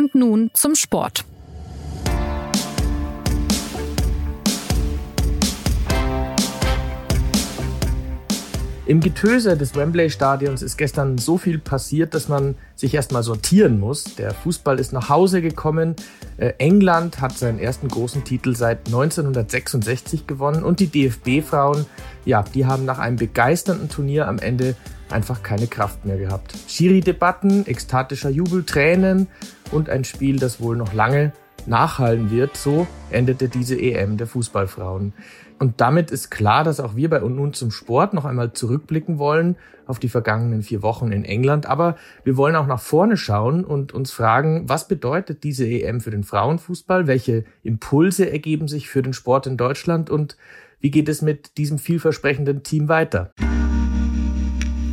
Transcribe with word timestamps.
Und 0.00 0.14
nun 0.14 0.50
zum 0.54 0.74
Sport. 0.76 1.26
Im 8.86 9.00
Getöse 9.00 9.58
des 9.58 9.76
Wembley-Stadions 9.76 10.62
ist 10.62 10.78
gestern 10.78 11.18
so 11.18 11.36
viel 11.36 11.58
passiert, 11.58 12.14
dass 12.14 12.30
man 12.30 12.54
sich 12.76 12.94
erstmal 12.94 13.22
sortieren 13.22 13.78
muss. 13.78 14.16
Der 14.16 14.32
Fußball 14.32 14.80
ist 14.80 14.94
nach 14.94 15.10
Hause 15.10 15.42
gekommen. 15.42 15.96
Äh, 16.38 16.54
England 16.56 17.20
hat 17.20 17.36
seinen 17.36 17.58
ersten 17.58 17.88
großen 17.88 18.24
Titel 18.24 18.56
seit 18.56 18.86
1966 18.86 20.26
gewonnen 20.26 20.64
und 20.64 20.80
die 20.80 20.86
DFB-Frauen, 20.86 21.84
ja, 22.24 22.42
die 22.42 22.64
haben 22.64 22.86
nach 22.86 22.98
einem 22.98 23.16
begeisternden 23.16 23.90
Turnier 23.90 24.28
am 24.28 24.38
Ende 24.38 24.76
einfach 25.12 25.42
keine 25.42 25.66
Kraft 25.66 26.04
mehr 26.04 26.18
gehabt. 26.18 26.54
Schiri-Debatten, 26.68 27.66
ekstatischer 27.66 28.30
Jubel, 28.30 28.64
Tränen 28.64 29.28
und 29.70 29.88
ein 29.88 30.04
Spiel, 30.04 30.38
das 30.38 30.60
wohl 30.60 30.76
noch 30.76 30.92
lange 30.92 31.32
nachhallen 31.66 32.30
wird. 32.30 32.56
So 32.56 32.86
endete 33.10 33.48
diese 33.48 33.78
EM 33.78 34.16
der 34.16 34.26
Fußballfrauen. 34.26 35.12
Und 35.58 35.82
damit 35.82 36.10
ist 36.10 36.30
klar, 36.30 36.64
dass 36.64 36.80
auch 36.80 36.96
wir 36.96 37.10
bei 37.10 37.20
und 37.20 37.36
nun 37.36 37.52
zum 37.52 37.70
Sport 37.70 38.14
noch 38.14 38.24
einmal 38.24 38.54
zurückblicken 38.54 39.18
wollen 39.18 39.56
auf 39.86 39.98
die 39.98 40.08
vergangenen 40.08 40.62
vier 40.62 40.82
Wochen 40.82 41.12
in 41.12 41.22
England. 41.22 41.66
Aber 41.66 41.96
wir 42.24 42.38
wollen 42.38 42.56
auch 42.56 42.66
nach 42.66 42.80
vorne 42.80 43.18
schauen 43.18 43.64
und 43.64 43.92
uns 43.92 44.10
fragen, 44.10 44.68
was 44.70 44.88
bedeutet 44.88 45.44
diese 45.44 45.66
EM 45.66 46.00
für 46.00 46.10
den 46.10 46.24
Frauenfußball? 46.24 47.06
Welche 47.06 47.44
Impulse 47.62 48.30
ergeben 48.30 48.68
sich 48.68 48.88
für 48.88 49.02
den 49.02 49.12
Sport 49.12 49.46
in 49.46 49.58
Deutschland? 49.58 50.08
Und 50.08 50.38
wie 50.80 50.90
geht 50.90 51.10
es 51.10 51.20
mit 51.20 51.58
diesem 51.58 51.78
vielversprechenden 51.78 52.62
Team 52.62 52.88
weiter? 52.88 53.32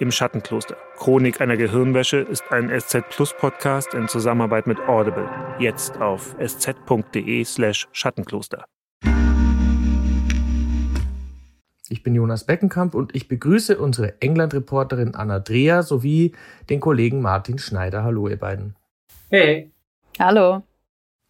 Im 0.00 0.10
Schattenkloster. 0.10 0.76
Chronik 0.96 1.40
einer 1.40 1.56
Gehirnwäsche 1.56 2.16
ist 2.16 2.42
ein 2.50 2.68
SZ 2.68 3.08
Plus 3.10 3.32
Podcast 3.32 3.94
in 3.94 4.08
Zusammenarbeit 4.08 4.66
mit 4.66 4.80
Audible. 4.88 5.28
Jetzt 5.60 6.00
auf 6.00 6.34
sz.de 6.44 7.44
slash 7.44 7.86
Schattenkloster. 7.92 8.64
Ich 11.88 12.02
bin 12.02 12.16
Jonas 12.16 12.44
Beckenkamp 12.44 12.96
und 12.96 13.14
ich 13.14 13.28
begrüße 13.28 13.78
unsere 13.78 14.20
England-Reporterin 14.20 15.14
Anna 15.14 15.38
Dreher 15.38 15.84
sowie 15.84 16.32
den 16.70 16.80
Kollegen 16.80 17.22
Martin 17.22 17.58
Schneider. 17.58 18.02
Hallo, 18.02 18.26
ihr 18.26 18.38
beiden. 18.38 18.74
Hey. 19.30 19.70
Hallo. 20.18 20.64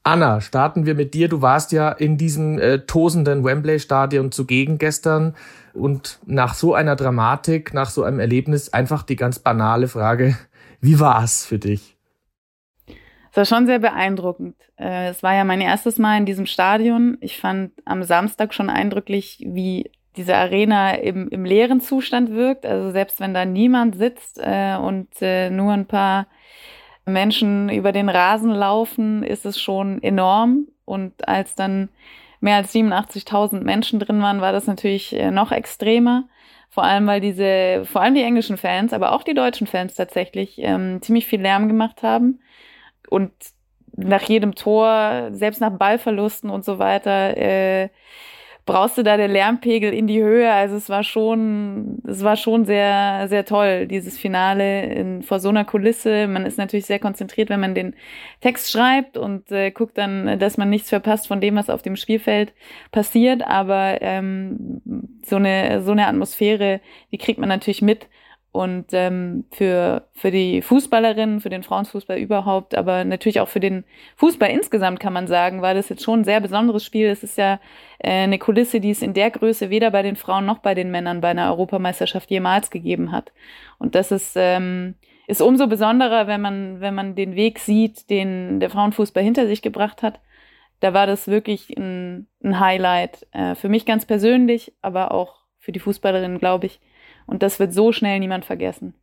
Anna, 0.04 0.40
starten 0.40 0.86
wir 0.86 0.94
mit 0.94 1.12
dir. 1.12 1.28
Du 1.28 1.42
warst 1.42 1.72
ja 1.72 1.90
in 1.90 2.16
diesem 2.16 2.58
äh, 2.58 2.78
tosenden 2.80 3.44
Wembley-Stadion 3.44 4.32
zugegen 4.32 4.78
gestern 4.78 5.34
und 5.74 6.18
nach 6.24 6.54
so 6.54 6.74
einer 6.74 6.96
Dramatik, 6.96 7.74
nach 7.74 7.90
so 7.90 8.04
einem 8.04 8.20
Erlebnis 8.20 8.72
einfach 8.72 9.02
die 9.02 9.16
ganz 9.16 9.38
banale 9.38 9.88
Frage, 9.88 10.36
wie 10.80 11.00
war 11.00 11.22
es 11.22 11.44
für 11.44 11.58
dich? 11.58 11.96
Es 13.30 13.36
war 13.36 13.44
schon 13.46 13.66
sehr 13.66 13.80
beeindruckend. 13.80 14.54
Äh, 14.78 15.08
es 15.08 15.22
war 15.24 15.34
ja 15.34 15.42
mein 15.42 15.60
erstes 15.60 15.98
Mal 15.98 16.18
in 16.18 16.26
diesem 16.26 16.46
Stadion. 16.46 17.18
Ich 17.20 17.40
fand 17.40 17.72
am 17.84 18.04
Samstag 18.04 18.54
schon 18.54 18.70
eindrücklich, 18.70 19.44
wie 19.44 19.90
diese 20.16 20.36
Arena 20.36 20.92
im, 20.92 21.28
im 21.28 21.44
leeren 21.44 21.80
Zustand 21.80 22.30
wirkt. 22.30 22.64
Also 22.64 22.92
selbst 22.92 23.18
wenn 23.18 23.34
da 23.34 23.44
niemand 23.44 23.96
sitzt 23.96 24.38
äh, 24.40 24.76
und 24.76 25.08
äh, 25.20 25.50
nur 25.50 25.72
ein 25.72 25.86
paar 25.86 26.28
Menschen 27.06 27.68
über 27.70 27.90
den 27.90 28.08
Rasen 28.08 28.50
laufen, 28.50 29.24
ist 29.24 29.44
es 29.44 29.60
schon 29.60 30.00
enorm. 30.02 30.68
Und 30.84 31.26
als 31.26 31.56
dann 31.56 31.88
mehr 32.40 32.56
als 32.56 32.74
87.000 32.74 33.62
Menschen 33.62 34.00
drin 34.00 34.20
waren, 34.22 34.40
war 34.40 34.52
das 34.52 34.66
natürlich 34.66 35.14
äh, 35.14 35.30
noch 35.30 35.52
extremer. 35.52 36.28
Vor 36.70 36.84
allem, 36.84 37.06
weil 37.06 37.20
diese, 37.20 37.84
vor 37.84 38.02
allem 38.02 38.14
die 38.14 38.22
englischen 38.22 38.56
Fans, 38.56 38.92
aber 38.92 39.12
auch 39.12 39.22
die 39.22 39.34
deutschen 39.34 39.66
Fans 39.66 39.94
tatsächlich 39.94 40.58
ähm, 40.58 41.00
ziemlich 41.02 41.26
viel 41.26 41.40
Lärm 41.40 41.68
gemacht 41.68 42.02
haben. 42.02 42.40
Und 43.08 43.30
nach 43.96 44.22
jedem 44.22 44.54
Tor, 44.56 45.28
selbst 45.30 45.60
nach 45.60 45.70
Ballverlusten 45.70 46.50
und 46.50 46.64
so 46.64 46.78
weiter, 46.80 47.36
äh, 47.36 47.90
brauste 48.66 49.04
da 49.04 49.16
der 49.16 49.28
Lärmpegel 49.28 49.92
in 49.92 50.06
die 50.06 50.22
Höhe. 50.22 50.50
Also 50.50 50.76
es 50.76 50.88
war 50.88 51.04
schon, 51.04 51.98
es 52.06 52.22
war 52.22 52.36
schon 52.36 52.64
sehr, 52.64 53.26
sehr 53.28 53.44
toll, 53.44 53.86
dieses 53.86 54.18
Finale 54.18 54.86
in, 54.86 55.22
vor 55.22 55.38
so 55.38 55.50
einer 55.50 55.64
Kulisse. 55.64 56.26
Man 56.26 56.46
ist 56.46 56.56
natürlich 56.56 56.86
sehr 56.86 56.98
konzentriert, 56.98 57.50
wenn 57.50 57.60
man 57.60 57.74
den 57.74 57.94
Text 58.40 58.70
schreibt 58.70 59.18
und 59.18 59.52
äh, 59.52 59.70
guckt 59.70 59.98
dann, 59.98 60.38
dass 60.38 60.56
man 60.56 60.70
nichts 60.70 60.88
verpasst 60.88 61.28
von 61.28 61.40
dem, 61.40 61.56
was 61.56 61.68
auf 61.68 61.82
dem 61.82 61.96
Spielfeld 61.96 62.54
passiert. 62.90 63.46
Aber 63.46 64.00
ähm, 64.00 64.80
so 65.24 65.36
eine, 65.36 65.82
so 65.82 65.92
eine 65.92 66.06
Atmosphäre, 66.06 66.80
die 67.12 67.18
kriegt 67.18 67.38
man 67.38 67.48
natürlich 67.50 67.82
mit. 67.82 68.08
Und 68.54 68.92
ähm, 68.92 69.46
für, 69.50 70.06
für 70.12 70.30
die 70.30 70.62
Fußballerinnen, 70.62 71.40
für 71.40 71.48
den 71.48 71.64
Frauenfußball 71.64 72.18
überhaupt, 72.18 72.76
aber 72.76 73.02
natürlich 73.02 73.40
auch 73.40 73.48
für 73.48 73.58
den 73.58 73.82
Fußball 74.14 74.48
insgesamt 74.48 75.00
kann 75.00 75.12
man 75.12 75.26
sagen, 75.26 75.60
war 75.60 75.74
das 75.74 75.88
jetzt 75.88 76.04
schon 76.04 76.20
ein 76.20 76.24
sehr 76.24 76.40
besonderes 76.40 76.84
Spiel. 76.84 77.08
Es 77.08 77.24
ist 77.24 77.36
ja 77.36 77.58
äh, 77.98 78.10
eine 78.12 78.38
Kulisse, 78.38 78.78
die 78.78 78.92
es 78.92 79.02
in 79.02 79.12
der 79.12 79.32
Größe 79.32 79.70
weder 79.70 79.90
bei 79.90 80.02
den 80.02 80.14
Frauen 80.14 80.46
noch 80.46 80.58
bei 80.58 80.76
den 80.76 80.92
Männern 80.92 81.20
bei 81.20 81.30
einer 81.30 81.50
Europameisterschaft 81.50 82.30
jemals 82.30 82.70
gegeben 82.70 83.10
hat. 83.10 83.32
Und 83.80 83.96
das 83.96 84.12
ist, 84.12 84.34
ähm, 84.36 84.94
ist 85.26 85.42
umso 85.42 85.66
besonderer, 85.66 86.28
wenn 86.28 86.40
man, 86.40 86.80
wenn 86.80 86.94
man 86.94 87.16
den 87.16 87.34
Weg 87.34 87.58
sieht, 87.58 88.08
den 88.08 88.60
der 88.60 88.70
Frauenfußball 88.70 89.24
hinter 89.24 89.48
sich 89.48 89.62
gebracht 89.62 90.04
hat. 90.04 90.20
Da 90.78 90.94
war 90.94 91.08
das 91.08 91.26
wirklich 91.26 91.76
ein, 91.76 92.28
ein 92.44 92.60
Highlight. 92.60 93.26
Äh, 93.32 93.56
für 93.56 93.68
mich 93.68 93.84
ganz 93.84 94.06
persönlich, 94.06 94.72
aber 94.80 95.10
auch 95.10 95.40
für 95.58 95.72
die 95.72 95.80
Fußballerinnen, 95.80 96.38
glaube 96.38 96.66
ich. 96.66 96.78
Und 97.26 97.42
das 97.42 97.58
wird 97.58 97.72
so 97.72 97.92
schnell 97.92 98.18
niemand 98.20 98.44
vergessen. 98.44 98.94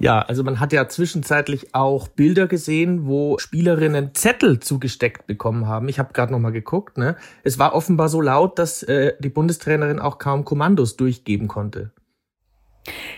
Ja, 0.00 0.20
also 0.20 0.42
man 0.42 0.60
hat 0.60 0.72
ja 0.72 0.88
zwischenzeitlich 0.88 1.74
auch 1.74 2.08
Bilder 2.08 2.46
gesehen, 2.46 3.06
wo 3.06 3.38
Spielerinnen 3.38 4.14
Zettel 4.14 4.58
zugesteckt 4.60 5.26
bekommen 5.26 5.68
haben. 5.68 5.88
Ich 5.88 5.98
habe 5.98 6.12
gerade 6.12 6.32
noch 6.32 6.40
mal 6.40 6.50
geguckt. 6.50 6.98
Ne? 6.98 7.16
Es 7.44 7.58
war 7.58 7.74
offenbar 7.74 8.08
so 8.08 8.20
laut, 8.20 8.58
dass 8.58 8.82
äh, 8.82 9.14
die 9.20 9.28
Bundestrainerin 9.28 10.00
auch 10.00 10.18
kaum 10.18 10.44
Kommandos 10.44 10.96
durchgeben 10.96 11.48
konnte. 11.48 11.92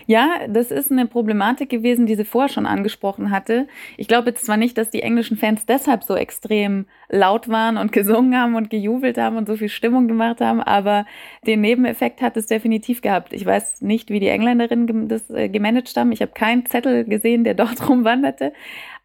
Ja, 0.05 0.47
das 0.47 0.71
ist 0.71 0.91
eine 0.91 1.07
Problematik 1.07 1.69
gewesen, 1.69 2.05
die 2.05 2.15
sie 2.15 2.23
vorher 2.23 2.49
schon 2.49 2.65
angesprochen 2.65 3.31
hatte. 3.31 3.67
Ich 3.97 4.07
glaube 4.07 4.29
jetzt 4.29 4.45
zwar 4.45 4.55
nicht, 4.55 4.77
dass 4.77 4.89
die 4.89 5.01
englischen 5.01 5.35
Fans 5.35 5.65
deshalb 5.65 6.03
so 6.03 6.15
extrem 6.15 6.85
laut 7.09 7.49
waren 7.49 7.77
und 7.77 7.91
gesungen 7.91 8.39
haben 8.39 8.55
und 8.55 8.69
gejubelt 8.69 9.17
haben 9.17 9.35
und 9.35 9.47
so 9.47 9.57
viel 9.57 9.69
Stimmung 9.69 10.07
gemacht 10.07 10.39
haben, 10.39 10.61
aber 10.61 11.05
den 11.45 11.61
Nebeneffekt 11.61 12.21
hat 12.21 12.37
es 12.37 12.47
definitiv 12.47 13.01
gehabt. 13.01 13.33
Ich 13.33 13.45
weiß 13.45 13.81
nicht, 13.81 14.09
wie 14.09 14.21
die 14.21 14.29
Engländerinnen 14.29 15.09
das 15.09 15.29
äh, 15.29 15.49
gemanagt 15.49 15.95
haben. 15.97 16.11
Ich 16.11 16.21
habe 16.21 16.31
keinen 16.31 16.65
Zettel 16.65 17.03
gesehen, 17.03 17.43
der 17.43 17.53
dort 17.55 17.89
rumwanderte. 17.89 18.53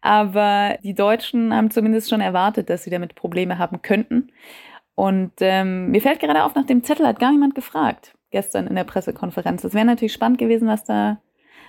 Aber 0.01 0.77
die 0.83 0.93
Deutschen 0.93 1.53
haben 1.53 1.71
zumindest 1.71 2.09
schon 2.09 2.21
erwartet, 2.21 2.69
dass 2.69 2.83
sie 2.83 2.89
damit 2.89 3.15
Probleme 3.15 3.57
haben 3.57 3.81
könnten. 3.81 4.31
Und 4.95 5.31
ähm, 5.39 5.91
mir 5.91 6.01
fällt 6.01 6.19
gerade 6.19 6.43
auf, 6.43 6.55
nach 6.55 6.65
dem 6.65 6.83
Zettel 6.83 7.07
hat 7.07 7.19
gar 7.19 7.31
niemand 7.31 7.55
gefragt 7.55 8.13
gestern 8.33 8.67
in 8.67 8.75
der 8.75 8.83
Pressekonferenz. 8.83 9.63
Es 9.63 9.73
wäre 9.73 9.85
natürlich 9.85 10.11
spannend 10.11 10.39
gewesen, 10.39 10.67
was 10.67 10.83
da, 10.83 11.19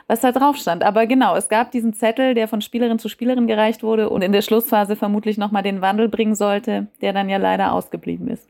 was 0.09 0.21
da 0.21 0.33
drauf 0.33 0.57
stand. 0.57 0.83
Aber 0.83 1.07
genau, 1.07 1.37
es 1.37 1.49
gab 1.49 1.71
diesen 1.71 1.95
Zettel, 1.95 2.35
der 2.35 2.49
von 2.49 2.61
Spielerin 2.61 2.99
zu 2.99 3.09
Spielerin 3.09 3.47
gereicht 3.47 3.85
wurde 3.85 4.11
und 4.11 4.23
in 4.23 4.33
der 4.33 4.43
Schlussphase 4.43 4.97
vermutlich 4.97 5.39
nochmal 5.39 5.63
den 5.63 5.81
Wandel 5.81 6.09
bringen 6.09 6.35
sollte, 6.35 6.89
der 7.01 7.13
dann 7.13 7.29
ja 7.29 7.37
leider 7.37 7.73
ausgeblieben 7.73 8.27
ist. 8.27 8.49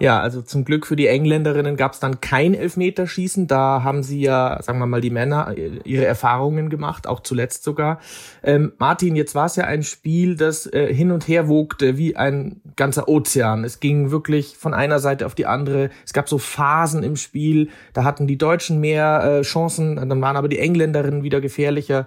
Ja, 0.00 0.20
also 0.20 0.42
zum 0.42 0.64
Glück 0.64 0.86
für 0.86 0.94
die 0.94 1.08
Engländerinnen 1.08 1.76
gab 1.76 1.92
es 1.92 1.98
dann 1.98 2.20
kein 2.20 2.54
Elfmeterschießen. 2.54 3.48
Da 3.48 3.82
haben 3.82 4.04
sie 4.04 4.20
ja, 4.20 4.62
sagen 4.62 4.78
wir 4.78 4.86
mal, 4.86 5.00
die 5.00 5.10
Männer 5.10 5.52
äh, 5.56 5.80
ihre 5.84 6.04
Erfahrungen 6.04 6.70
gemacht, 6.70 7.08
auch 7.08 7.18
zuletzt 7.18 7.64
sogar. 7.64 7.98
Ähm, 8.44 8.72
Martin, 8.78 9.16
jetzt 9.16 9.34
war 9.34 9.46
es 9.46 9.56
ja 9.56 9.64
ein 9.64 9.82
Spiel, 9.82 10.36
das 10.36 10.66
äh, 10.72 10.94
hin 10.94 11.10
und 11.10 11.26
her 11.26 11.48
wogte 11.48 11.98
wie 11.98 12.14
ein 12.14 12.60
ganzer 12.76 13.08
Ozean. 13.08 13.64
Es 13.64 13.80
ging 13.80 14.12
wirklich 14.12 14.56
von 14.56 14.72
einer 14.72 15.00
Seite 15.00 15.26
auf 15.26 15.34
die 15.34 15.46
andere. 15.46 15.90
Es 16.06 16.12
gab 16.12 16.28
so 16.28 16.38
Phasen 16.38 17.02
im 17.02 17.16
Spiel. 17.16 17.68
Da 17.92 18.04
hatten 18.04 18.28
die 18.28 18.38
Deutschen 18.38 18.78
mehr 18.78 19.24
äh, 19.24 19.42
Chancen, 19.42 19.96
dann 19.96 20.20
waren 20.20 20.36
aber 20.36 20.48
die 20.48 20.60
Engländerinnen 20.60 21.24
wieder 21.24 21.40
gefährlicher. 21.40 22.06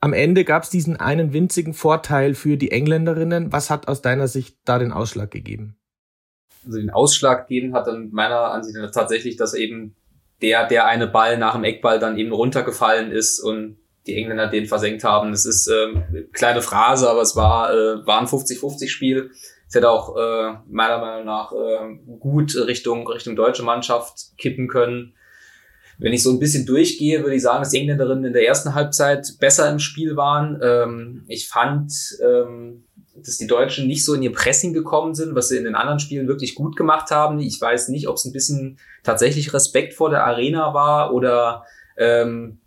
Am 0.00 0.14
Ende 0.14 0.44
gab 0.44 0.64
es 0.64 0.70
diesen 0.70 0.96
einen 0.96 1.32
winzigen 1.32 1.74
Vorteil 1.74 2.34
für 2.34 2.56
die 2.56 2.72
Engländerinnen. 2.72 3.52
Was 3.52 3.70
hat 3.70 3.86
aus 3.86 4.02
deiner 4.02 4.26
Sicht 4.26 4.56
da 4.64 4.80
den 4.80 4.90
Ausschlag 4.90 5.30
gegeben? 5.30 5.76
Also 6.64 6.78
den 6.78 6.90
Ausschlag 6.90 7.48
gegeben 7.48 7.74
hat 7.74 7.86
dann 7.86 8.10
meiner 8.12 8.52
Ansicht 8.52 8.76
nach 8.76 8.90
tatsächlich, 8.90 9.36
dass 9.36 9.54
eben 9.54 9.94
der, 10.42 10.66
der 10.66 10.86
eine 10.86 11.06
Ball 11.06 11.38
nach 11.38 11.54
dem 11.54 11.64
Eckball 11.64 11.98
dann 11.98 12.18
eben 12.18 12.32
runtergefallen 12.32 13.12
ist 13.12 13.40
und 13.40 13.76
die 14.06 14.16
Engländer 14.16 14.46
den 14.46 14.66
versenkt 14.66 15.04
haben. 15.04 15.30
Das 15.30 15.44
ist 15.44 15.68
ähm, 15.68 16.28
kleine 16.32 16.62
Phrase, 16.62 17.08
aber 17.08 17.20
es 17.20 17.36
war, 17.36 17.72
äh, 17.72 18.06
war 18.06 18.20
ein 18.20 18.26
50-50-Spiel. 18.26 19.30
Es 19.68 19.74
hätte 19.74 19.90
auch 19.90 20.16
äh, 20.16 20.54
meiner 20.68 20.98
Meinung 20.98 21.26
nach 21.26 21.52
äh, 21.52 21.96
gut 22.18 22.56
Richtung, 22.56 23.06
Richtung 23.06 23.36
deutsche 23.36 23.62
Mannschaft 23.62 24.36
kippen 24.38 24.68
können. 24.68 25.14
Wenn 25.98 26.14
ich 26.14 26.22
so 26.22 26.30
ein 26.30 26.38
bisschen 26.38 26.64
durchgehe, 26.64 27.22
würde 27.22 27.36
ich 27.36 27.42
sagen, 27.42 27.60
dass 27.60 27.70
die 27.70 27.78
Engländerinnen 27.78 28.24
in 28.24 28.32
der 28.32 28.46
ersten 28.46 28.74
Halbzeit 28.74 29.34
besser 29.38 29.70
im 29.70 29.78
Spiel 29.78 30.16
waren. 30.16 30.58
Ähm, 30.62 31.24
ich 31.28 31.46
fand, 31.46 31.92
ähm, 32.24 32.84
dass 33.26 33.38
die 33.38 33.46
Deutschen 33.46 33.86
nicht 33.86 34.04
so 34.04 34.14
in 34.14 34.22
ihr 34.22 34.32
Pressing 34.32 34.72
gekommen 34.72 35.14
sind, 35.14 35.34
was 35.34 35.48
sie 35.48 35.56
in 35.56 35.64
den 35.64 35.74
anderen 35.74 36.00
Spielen 36.00 36.28
wirklich 36.28 36.54
gut 36.54 36.76
gemacht 36.76 37.10
haben. 37.10 37.38
Ich 37.40 37.60
weiß 37.60 37.88
nicht, 37.88 38.08
ob 38.08 38.16
es 38.16 38.24
ein 38.24 38.32
bisschen 38.32 38.78
tatsächlich 39.02 39.52
Respekt 39.52 39.94
vor 39.94 40.10
der 40.10 40.24
Arena 40.24 40.74
war 40.74 41.12
oder 41.12 41.64
ähm, 41.96 42.58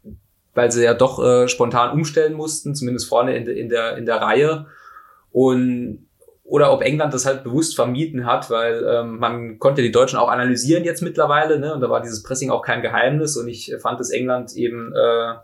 weil 0.54 0.72
sie 0.72 0.84
ja 0.84 0.94
doch 0.94 1.24
äh, 1.24 1.48
spontan 1.48 1.92
umstellen 1.92 2.34
mussten, 2.34 2.76
zumindest 2.76 3.08
vorne 3.08 3.36
in, 3.36 3.46
de, 3.46 3.60
in, 3.60 3.70
der, 3.70 3.98
in 3.98 4.06
der 4.06 4.18
Reihe. 4.18 4.68
Und 5.32 6.08
oder 6.44 6.72
ob 6.74 6.84
England 6.84 7.14
das 7.14 7.26
halt 7.26 7.44
bewusst 7.44 7.76
vermieden 7.76 8.26
hat, 8.26 8.50
weil 8.50 8.86
ähm, 8.88 9.18
man 9.18 9.60
konnte 9.60 9.82
die 9.82 9.92
Deutschen 9.92 10.20
auch 10.20 10.28
analysieren 10.28 10.84
jetzt 10.84 11.02
mittlerweile, 11.02 11.58
ne? 11.58 11.74
Und 11.74 11.82
da 11.82 11.90
war 11.90 12.02
dieses 12.02 12.22
Pressing 12.22 12.52
auch 12.52 12.62
kein 12.62 12.82
Geheimnis. 12.82 13.38
Und 13.38 13.48
ich 13.48 13.74
fand, 13.82 14.00
dass 14.00 14.12
England 14.12 14.54
eben 14.54 14.94
äh, 14.94 15.36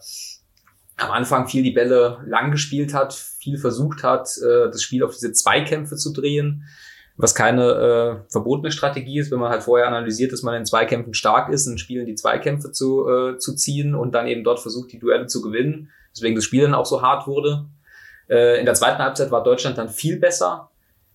am 0.99 1.11
Anfang 1.11 1.47
viel 1.47 1.63
die 1.63 1.71
Bälle 1.71 2.19
lang 2.25 2.51
gespielt 2.51 2.93
hat, 2.93 3.13
viel 3.13 3.57
versucht 3.57 4.03
hat, 4.03 4.29
äh, 4.37 4.69
das 4.69 4.81
Spiel 4.81 5.03
auf 5.03 5.13
diese 5.13 5.31
Zweikämpfe 5.31 5.95
zu 5.95 6.13
drehen, 6.13 6.65
was 7.17 7.35
keine 7.35 8.23
äh, 8.27 8.31
verbotene 8.31 8.71
Strategie 8.71 9.19
ist, 9.19 9.31
wenn 9.31 9.39
man 9.39 9.51
halt 9.51 9.63
vorher 9.63 9.87
analysiert, 9.87 10.31
dass 10.31 10.43
man 10.43 10.55
in 10.55 10.65
Zweikämpfen 10.65 11.13
stark 11.13 11.49
ist, 11.49 11.67
in 11.67 11.77
Spielen 11.77 12.05
die 12.05 12.15
Zweikämpfe 12.15 12.71
zu, 12.71 13.07
äh, 13.09 13.37
zu 13.37 13.55
ziehen 13.55 13.95
und 13.95 14.13
dann 14.13 14.27
eben 14.27 14.43
dort 14.43 14.59
versucht, 14.59 14.91
die 14.91 14.99
Duelle 14.99 15.27
zu 15.27 15.41
gewinnen. 15.41 15.89
Deswegen 16.15 16.35
das 16.35 16.45
Spiel 16.45 16.63
dann 16.63 16.73
auch 16.73 16.85
so 16.85 17.01
hart 17.01 17.27
wurde. 17.27 17.65
Äh, 18.29 18.59
in 18.59 18.65
der 18.65 18.73
zweiten 18.73 18.99
Halbzeit 18.99 19.31
war 19.31 19.43
Deutschland 19.43 19.77
dann 19.77 19.89
viel 19.89 20.17
besser. 20.17 20.69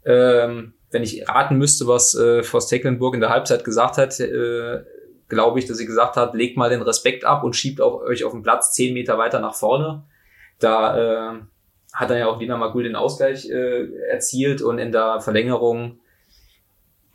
Ähm, 0.05 0.75
wenn 0.91 1.03
ich 1.03 1.29
raten 1.29 1.57
müsste, 1.57 1.87
was 1.87 2.15
äh, 2.15 2.43
Forst 2.43 2.71
Tecklenburg 2.71 3.15
in 3.15 3.21
der 3.21 3.31
Halbzeit 3.31 3.65
gesagt 3.65 3.97
hat, 3.97 4.19
äh, 4.21 4.85
glaube 5.29 5.59
ich, 5.59 5.67
dass 5.67 5.79
sie 5.79 5.87
gesagt 5.87 6.17
hat, 6.17 6.35
legt 6.35 6.57
mal 6.57 6.71
den 6.71 6.83
Respekt 6.83 7.25
ab 7.25 7.45
und 7.45 7.57
schiebt 7.57 7.81
auch, 7.81 8.03
euch 8.03 8.25
auf 8.25 8.33
den 8.33 8.43
Platz 8.43 8.73
zehn 8.73 8.95
Meter 8.95 9.19
weiter 9.19 9.41
nach 9.41 9.55
vorne. 9.55 10.05
Da 10.59 10.97
äh, 11.33 11.41
hat 11.93 12.11
dann 12.11 12.19
ja 12.19 12.27
auch 12.27 12.41
Lina 12.41 12.57
Magul 12.57 12.85
den 12.85 12.97
Ausgleich 12.97 13.49
äh, 13.49 13.89
erzielt 14.11 14.63
und 14.63 14.79
in 14.79 14.93
der 14.93 15.21
Verlängerung 15.21 16.01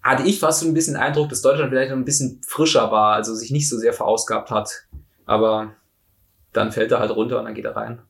hatte 0.01 0.23
ich 0.23 0.39
fast 0.39 0.61
so 0.61 0.67
ein 0.67 0.73
bisschen 0.73 0.95
Eindruck, 0.95 1.29
dass 1.29 1.41
Deutschland 1.41 1.69
vielleicht 1.69 1.91
noch 1.91 1.97
ein 1.97 2.05
bisschen 2.05 2.41
frischer 2.47 2.91
war, 2.91 3.15
also 3.15 3.35
sich 3.35 3.51
nicht 3.51 3.69
so 3.69 3.77
sehr 3.77 3.93
verausgabt 3.93 4.49
hat. 4.49 4.87
Aber 5.25 5.73
dann 6.53 6.71
fällt 6.71 6.91
er 6.91 6.99
halt 6.99 7.11
runter 7.11 7.39
und 7.39 7.45
dann 7.45 7.53
geht 7.53 7.65
er 7.65 7.75
rein. 7.75 8.01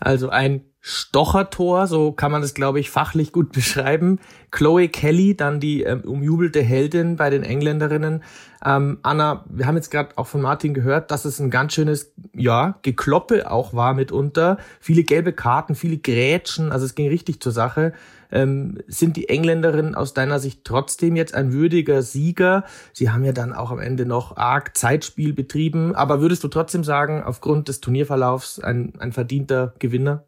Also 0.00 0.28
ein 0.28 0.62
Stochertor, 0.80 1.88
so 1.88 2.12
kann 2.12 2.30
man 2.30 2.42
das, 2.42 2.54
glaube 2.54 2.78
ich, 2.78 2.90
fachlich 2.90 3.32
gut 3.32 3.50
beschreiben. 3.52 4.20
Chloe 4.50 4.88
Kelly, 4.88 5.36
dann 5.36 5.58
die 5.58 5.82
ähm, 5.82 6.02
umjubelte 6.02 6.60
Heldin 6.62 7.16
bei 7.16 7.28
den 7.28 7.42
Engländerinnen. 7.42 8.22
Ähm, 8.64 8.98
Anna, 9.02 9.44
wir 9.48 9.66
haben 9.66 9.76
jetzt 9.76 9.90
gerade 9.90 10.16
auch 10.16 10.26
von 10.28 10.40
Martin 10.40 10.74
gehört, 10.74 11.10
dass 11.10 11.24
es 11.24 11.40
ein 11.40 11.50
ganz 11.50 11.74
schönes, 11.74 12.12
ja, 12.34 12.78
Gekloppe 12.82 13.50
auch 13.50 13.74
war 13.74 13.94
mitunter. 13.94 14.58
Viele 14.80 15.02
gelbe 15.02 15.32
Karten, 15.32 15.74
viele 15.74 15.98
Grätschen, 15.98 16.70
also 16.70 16.86
es 16.86 16.94
ging 16.94 17.08
richtig 17.08 17.40
zur 17.40 17.52
Sache. 17.52 17.92
Ähm, 18.30 18.78
sind 18.86 19.16
die 19.16 19.28
Engländerinnen 19.28 19.94
aus 19.94 20.14
deiner 20.14 20.38
Sicht 20.38 20.64
trotzdem 20.64 21.16
jetzt 21.16 21.34
ein 21.34 21.52
würdiger 21.52 22.02
Sieger? 22.02 22.64
Sie 22.92 23.10
haben 23.10 23.24
ja 23.24 23.32
dann 23.32 23.52
auch 23.52 23.70
am 23.70 23.78
Ende 23.78 24.06
noch 24.06 24.36
arg 24.36 24.76
Zeitspiel 24.76 25.32
betrieben, 25.32 25.94
aber 25.94 26.20
würdest 26.20 26.44
du 26.44 26.48
trotzdem 26.48 26.84
sagen, 26.84 27.22
aufgrund 27.22 27.68
des 27.68 27.80
Turnierverlaufs 27.80 28.60
ein, 28.60 28.94
ein 28.98 29.12
verdienter 29.12 29.74
Gewinner? 29.78 30.24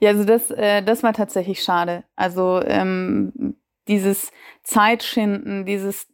Ja, 0.00 0.10
also 0.10 0.24
das, 0.24 0.50
äh, 0.50 0.82
das 0.82 1.02
war 1.02 1.12
tatsächlich 1.12 1.62
schade. 1.62 2.04
Also 2.16 2.60
ähm, 2.64 3.54
dieses 3.88 4.30
Zeitschinden, 4.62 5.66
dieses 5.66 6.08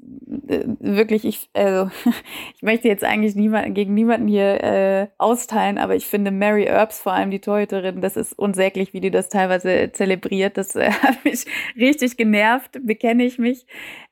äh, 0.48 0.64
wirklich, 0.80 1.26
ich, 1.26 1.50
also 1.52 1.90
ich 2.54 2.62
möchte 2.62 2.88
jetzt 2.88 3.04
eigentlich 3.04 3.34
niemand, 3.34 3.74
gegen 3.74 3.92
niemanden 3.92 4.26
hier 4.26 4.64
äh, 4.64 5.08
austeilen, 5.18 5.76
aber 5.76 5.94
ich 5.94 6.06
finde 6.06 6.30
Mary 6.30 6.64
Earps, 6.64 7.00
vor 7.00 7.12
allem 7.12 7.30
die 7.30 7.40
Torhüterin, 7.40 8.00
das 8.00 8.16
ist 8.16 8.32
unsäglich, 8.38 8.94
wie 8.94 9.00
die 9.00 9.10
das 9.10 9.28
teilweise 9.28 9.92
zelebriert. 9.92 10.56
Das 10.56 10.76
äh, 10.76 10.90
hat 11.02 11.24
mich 11.24 11.44
richtig 11.76 12.16
genervt, 12.16 12.78
bekenne 12.82 13.24
ich 13.24 13.38
mich. 13.38 13.66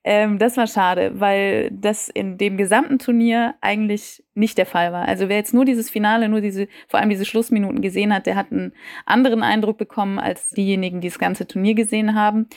Ähm, 0.04 0.38
das 0.38 0.56
war 0.56 0.66
schade, 0.66 1.12
weil 1.18 1.70
das 1.72 2.08
in 2.08 2.36
dem 2.38 2.56
gesamten 2.58 2.98
Turnier 2.98 3.54
eigentlich 3.60 4.22
nicht 4.34 4.58
der 4.58 4.66
Fall 4.66 4.92
war. 4.92 5.08
Also 5.08 5.28
wer 5.28 5.36
jetzt 5.36 5.54
nur 5.54 5.64
dieses 5.64 5.90
Finale, 5.90 6.28
nur 6.28 6.42
diese, 6.42 6.68
vor 6.88 7.00
allem 7.00 7.08
diese 7.08 7.24
Schlussminuten 7.24 7.80
gesehen 7.80 8.14
hat, 8.14 8.26
der 8.26 8.36
hat 8.36 8.52
einen 8.52 8.72
anderen 9.06 9.42
Eindruck 9.42 9.78
bekommen 9.78 10.18
als 10.18 10.50
diejenigen, 10.50 11.00
die 11.00 11.08
das 11.08 11.18
ganze 11.18 11.48
Turnier 11.48 11.74
gesehen 11.74 12.14
haben. 12.14 12.48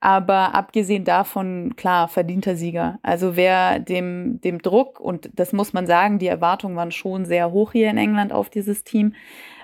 Aber 0.00 0.54
abgesehen 0.54 1.04
davon, 1.04 1.74
klar, 1.76 2.08
verdienter 2.08 2.54
Sieger. 2.54 2.98
Also 3.02 3.34
wer 3.34 3.78
dem, 3.78 4.40
dem 4.42 4.60
Druck, 4.60 5.00
und 5.00 5.30
das 5.34 5.52
muss 5.52 5.72
man 5.72 5.86
sagen, 5.86 6.18
die 6.18 6.26
Erwartungen 6.26 6.76
waren 6.76 6.92
schon 6.92 7.24
sehr 7.24 7.50
hoch 7.50 7.72
hier 7.72 7.90
in 7.90 7.96
England 7.96 8.32
auf 8.32 8.50
dieses 8.50 8.84
Team, 8.84 9.14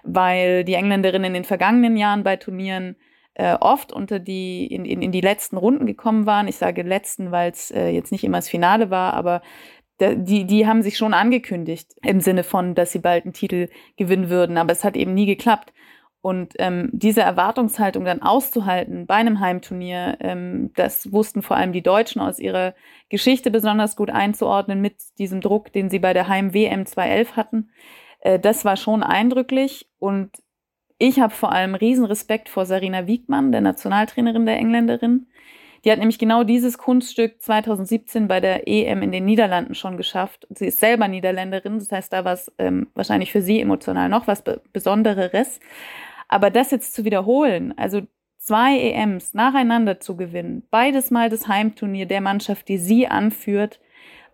weil 0.04 0.64
die 0.64 0.74
Engländerinnen 0.74 1.26
in 1.26 1.34
den 1.34 1.44
vergangenen 1.44 1.96
Jahren 1.96 2.24
bei 2.24 2.36
Turnieren 2.36 2.96
äh, 3.34 3.56
oft 3.60 3.92
unter 3.92 4.18
die, 4.18 4.66
in, 4.66 4.84
in, 4.84 5.02
in 5.02 5.12
die 5.12 5.20
letzten 5.20 5.56
Runden 5.56 5.86
gekommen 5.86 6.26
waren. 6.26 6.48
Ich 6.48 6.56
sage 6.56 6.82
letzten, 6.82 7.30
weil 7.30 7.50
es 7.50 7.70
äh, 7.70 7.88
jetzt 7.88 8.10
nicht 8.10 8.24
immer 8.24 8.38
das 8.38 8.48
Finale 8.48 8.90
war, 8.90 9.14
aber 9.14 9.42
die, 10.00 10.46
die 10.46 10.66
haben 10.66 10.82
sich 10.82 10.96
schon 10.96 11.14
angekündigt 11.14 11.92
im 12.02 12.20
Sinne 12.20 12.42
von, 12.42 12.74
dass 12.74 12.92
sie 12.92 12.98
bald 12.98 13.24
einen 13.24 13.34
Titel 13.34 13.68
gewinnen 13.96 14.30
würden, 14.30 14.56
aber 14.56 14.72
es 14.72 14.82
hat 14.82 14.96
eben 14.96 15.14
nie 15.14 15.26
geklappt. 15.26 15.72
Und 16.22 16.54
ähm, 16.60 16.88
diese 16.92 17.20
Erwartungshaltung 17.20 18.04
dann 18.04 18.22
auszuhalten 18.22 19.06
bei 19.06 19.16
einem 19.16 19.40
Heimturnier, 19.40 20.18
ähm, 20.20 20.70
das 20.76 21.12
wussten 21.12 21.42
vor 21.42 21.56
allem 21.56 21.72
die 21.72 21.82
Deutschen 21.82 22.22
aus 22.22 22.38
ihrer 22.38 22.74
Geschichte 23.08 23.50
besonders 23.50 23.96
gut 23.96 24.08
einzuordnen 24.08 24.80
mit 24.80 24.94
diesem 25.18 25.40
Druck, 25.40 25.72
den 25.72 25.90
sie 25.90 25.98
bei 25.98 26.12
der 26.12 26.28
Heim-WM 26.28 26.86
2011 26.86 27.36
hatten. 27.36 27.70
Äh, 28.20 28.38
das 28.38 28.64
war 28.64 28.76
schon 28.76 29.02
eindrücklich 29.02 29.88
und 29.98 30.30
ich 30.96 31.18
habe 31.18 31.34
vor 31.34 31.50
allem 31.50 31.74
riesen 31.74 32.04
Respekt 32.04 32.48
vor 32.48 32.66
Sarina 32.66 33.08
Wiegmann, 33.08 33.50
der 33.50 33.60
Nationaltrainerin 33.60 34.46
der 34.46 34.58
Engländerin. 34.58 35.26
Die 35.84 35.90
hat 35.90 35.98
nämlich 35.98 36.20
genau 36.20 36.44
dieses 36.44 36.78
Kunststück 36.78 37.42
2017 37.42 38.28
bei 38.28 38.38
der 38.38 38.68
EM 38.68 39.02
in 39.02 39.10
den 39.10 39.24
Niederlanden 39.24 39.74
schon 39.74 39.96
geschafft. 39.96 40.46
Sie 40.50 40.66
ist 40.66 40.78
selber 40.78 41.08
Niederländerin, 41.08 41.80
das 41.80 41.90
heißt, 41.90 42.12
da 42.12 42.24
war 42.24 42.34
es 42.34 42.52
ähm, 42.58 42.86
wahrscheinlich 42.94 43.32
für 43.32 43.42
sie 43.42 43.60
emotional 43.60 44.08
noch 44.08 44.28
was 44.28 44.44
Besonderes. 44.72 45.58
Aber 46.32 46.48
das 46.48 46.70
jetzt 46.70 46.94
zu 46.94 47.04
wiederholen, 47.04 47.76
also 47.76 48.00
zwei 48.38 48.78
EMs 48.78 49.34
nacheinander 49.34 50.00
zu 50.00 50.16
gewinnen, 50.16 50.62
beides 50.70 51.10
mal 51.10 51.28
das 51.28 51.46
Heimturnier 51.46 52.06
der 52.06 52.22
Mannschaft, 52.22 52.68
die 52.68 52.78
sie 52.78 53.06
anführt, 53.06 53.80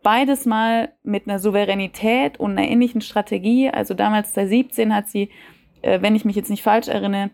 beides 0.05 0.47
mal 0.47 0.93
mit 1.03 1.27
einer 1.27 1.41
Souveränität 1.41 2.39
und 2.39 2.53
einer 2.53 2.69
ähnlichen 2.69 3.01
Strategie. 3.01 3.69
Also 3.69 3.95
damals 3.95 4.33
2017 4.35 4.95
hat 4.95 5.09
sie, 5.09 5.31
äh, 5.83 6.01
wenn 6.01 6.15
ich 6.15 6.25
mich 6.25 6.37
jetzt 6.37 6.51
nicht 6.51 6.63
falsch 6.63 6.87
erinnere, 6.87 7.31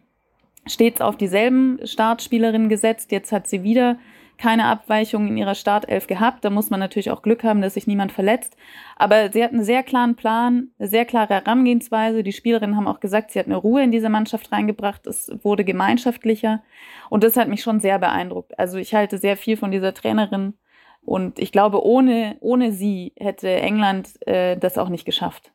stets 0.67 1.03
auf 1.03 1.19
dieselben 1.19 1.79
Startspielerinnen 1.85 2.71
gesetzt. 2.71 3.13
Jetzt 3.13 3.33
hat 3.33 3.47
sie 3.47 3.65
wieder 3.65 3.99
keine 4.39 4.67
Abweichungen 4.67 5.29
in 5.29 5.37
ihrer 5.37 5.55
Startelf 5.55 6.07
gehabt. 6.07 6.45
Da 6.45 6.51
muss 6.51 6.71
man 6.71 6.81
natürlich 6.81 7.11
auch 7.11 7.23
Glück 7.23 7.45
haben, 7.45 7.63
dass 7.63 7.75
sich 7.75 7.87
niemand 7.87 8.13
verletzt. 8.13 8.57
Aber 8.97 9.31
sie 9.33 9.43
hat 9.43 9.53
einen 9.53 9.65
sehr 9.65 9.83
klaren 9.83 10.17
Plan, 10.17 10.69
eine 10.79 10.89
sehr 10.89 11.05
klare 11.05 11.35
Herangehensweise. 11.35 12.23
Die 12.23 12.33
Spielerinnen 12.33 12.77
haben 12.77 12.89
auch 12.89 13.01
gesagt, 13.01 13.31
sie 13.31 13.39
hat 13.39 13.47
eine 13.47 13.57
Ruhe 13.57 13.83
in 13.83 13.93
diese 13.93 14.09
Mannschaft 14.09 14.53
reingebracht. 14.53 15.07
Es 15.07 15.31
wurde 15.43 15.65
gemeinschaftlicher. 15.65 16.63
Und 17.11 17.25
das 17.25 17.37
hat 17.37 17.49
mich 17.49 17.63
schon 17.63 17.81
sehr 17.81 17.99
beeindruckt. 17.99 18.59
Also 18.59 18.79
ich 18.79 18.95
halte 18.95 19.19
sehr 19.19 19.37
viel 19.37 19.57
von 19.57 19.71
dieser 19.71 19.95
Trainerin. 19.95 20.55
Und 21.03 21.39
ich 21.39 21.53
glaube, 21.53 21.85
ohne, 21.85 22.37
ohne 22.41 22.73
sie 22.73 23.13
hätte 23.17 23.51
England 23.51 24.11
äh, 24.27 24.57
das 24.57 24.79
auch 24.79 24.89
nicht 24.89 25.05
geschafft. 25.05 25.54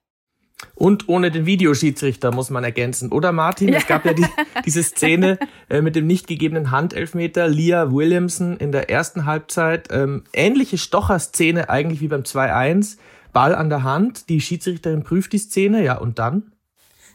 Und 0.76 1.08
ohne 1.08 1.32
den 1.32 1.46
Videoschiedsrichter 1.46 2.32
muss 2.32 2.50
man 2.50 2.64
ergänzen. 2.64 3.12
Oder 3.12 3.32
Martin, 3.32 3.74
es 3.74 3.88
gab 3.88 4.06
ja 4.06 4.14
die, 4.14 4.26
diese 4.66 4.84
Szene 4.84 5.38
äh, 5.70 5.82
mit 5.82 5.96
dem 5.96 6.08
nicht 6.08 6.28
gegebenen 6.28 6.72
Handelfmeter. 6.72 7.48
Leah 7.48 7.92
Williamson 7.92 8.58
in 8.58 8.72
der 8.72 8.90
ersten 8.90 9.26
Halbzeit. 9.26 9.90
Ähm, 9.92 10.24
ähnliche 10.34 10.78
Stocher-Szene 10.78 11.70
eigentlich 11.70 12.02
wie 12.02 12.08
beim 12.08 12.22
2-1. 12.22 12.98
Ball 13.34 13.56
an 13.56 13.70
der 13.70 13.84
Hand. 13.84 14.30
Die 14.30 14.42
Schiedsrichterin 14.42 15.04
prüft 15.04 15.34
die 15.34 15.38
Szene. 15.38 15.84
Ja, 15.84 15.98
und 15.98 16.20
dann? 16.20 16.52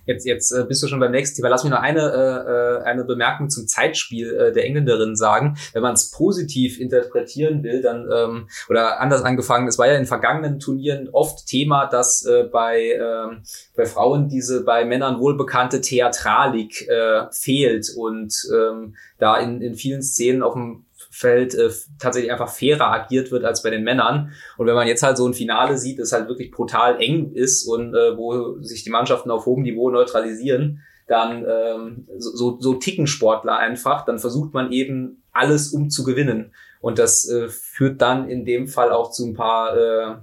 Jetzt, 0.07 0.27
jetzt 0.27 0.53
äh, 0.53 0.65
bist 0.65 0.83
du 0.83 0.87
schon 0.87 1.01
beim 1.01 1.13
nächsten 1.13 1.37
Thema. 1.37 1.49
Lass 1.49 1.65
mich 1.65 1.73
noch 1.73 1.81
eine, 1.81 2.01
äh, 2.01 2.51
äh, 2.51 2.83
eine 2.85 3.05
Bemerkung 3.05 3.51
zum 3.51 3.67
Zeitspiel 3.67 4.33
äh, 4.35 4.53
der 4.53 4.65
Engländerin 4.67 5.17
sagen. 5.17 5.57
Wenn 5.73 5.83
man 5.83 5.95
es 5.95 6.11
positiv 6.11 6.79
interpretieren 6.79 7.63
will, 7.63 7.83
dann 7.83 8.09
ähm, 8.13 8.49
oder 8.69 9.01
anders 9.01 9.23
angefangen, 9.23 9.69
es 9.69 9.79
war 9.79 9.87
ja 9.87 9.95
in 9.95 10.07
vergangenen 10.07 10.59
Turnieren 10.59 11.09
oft 11.13 11.47
Thema, 11.47 11.87
dass 11.87 12.25
äh, 12.25 12.45
bei, 12.45 12.91
äh, 12.91 13.37
bei 13.77 13.87
Frauen 13.87 14.29
diese 14.29 14.65
bei 14.65 14.85
Männern 14.85 15.21
wohlbekannte 15.21 15.81
Theatralik 15.81 16.87
äh, 16.89 17.27
fehlt 17.33 17.91
und 17.97 18.35
ähm, 18.55 18.95
da 19.19 19.39
in, 19.39 19.61
in 19.61 19.75
vielen 19.75 20.03
Szenen 20.03 20.43
auf 20.43 20.55
dem 20.55 20.84
Feld 21.15 21.55
äh, 21.55 21.71
tatsächlich 22.01 22.33
einfach 22.33 22.49
fairer 22.49 22.91
agiert 22.93 23.31
wird 23.31 23.45
als 23.45 23.63
bei 23.63 23.71
den 23.71 23.85
Männern. 23.85 24.33
Und 24.59 24.67
wenn 24.67 24.75
man 24.75 24.89
jetzt 24.89 25.05
halt 25.05 25.17
so 25.17 25.27
ein 25.27 25.33
Finale 25.33 25.79
sieht, 25.79 26.01
das 26.01 26.11
halt 26.11 26.29
wirklich 26.29 26.51
brutal 26.51 27.01
eng 27.01 27.33
ist 27.33 27.69
und 27.69 27.95
äh, 27.95 28.17
wo 28.17 28.61
sich 28.61 28.83
die 28.83 28.91
Mannschaften 28.91 29.31
auf 29.31 29.47
hohem 29.47 29.63
Niveau 29.63 29.91
neutralisieren, 29.91 30.83
dann 31.07 31.47
ähm, 31.49 32.09
so, 32.19 32.59
so 32.61 32.75
ticken 32.75 33.07
Sportler 33.07 33.57
einfach, 33.59 34.05
dann 34.05 34.19
versucht 34.19 34.55
man 34.55 34.73
eben 34.73 35.23
alles 35.33 35.73
um 35.73 35.89
zu 35.89 36.03
gewinnen. 36.03 36.53
Und 36.81 36.99
das 36.99 37.29
äh, 37.29 37.49
führt 37.49 38.03
dann 38.03 38.29
in 38.29 38.45
dem 38.45 38.67
Fall 38.67 38.91
auch 38.91 39.13
zu 39.13 39.25
ein 39.25 39.35
paar 39.35 39.77
äh, 39.77 40.15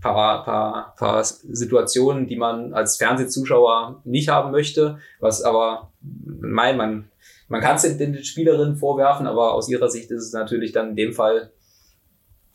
paar, 0.00 0.44
paar, 0.44 0.94
paar 0.96 1.24
Situationen, 1.24 2.28
die 2.28 2.36
man 2.36 2.72
als 2.72 2.96
Fernsehzuschauer 2.98 4.00
nicht 4.04 4.28
haben 4.28 4.52
möchte, 4.52 4.98
was 5.18 5.42
aber, 5.42 5.90
mein, 6.00 6.76
man, 6.76 7.10
man 7.50 7.60
kann 7.60 7.76
es 7.76 7.82
den, 7.98 8.24
Spielerinnen 8.24 8.76
vorwerfen, 8.76 9.26
aber 9.26 9.54
aus 9.54 9.68
ihrer 9.68 9.90
Sicht 9.90 10.10
ist 10.12 10.22
es 10.22 10.32
natürlich 10.32 10.72
dann 10.72 10.90
in 10.90 10.96
dem 10.96 11.12
Fall 11.12 11.50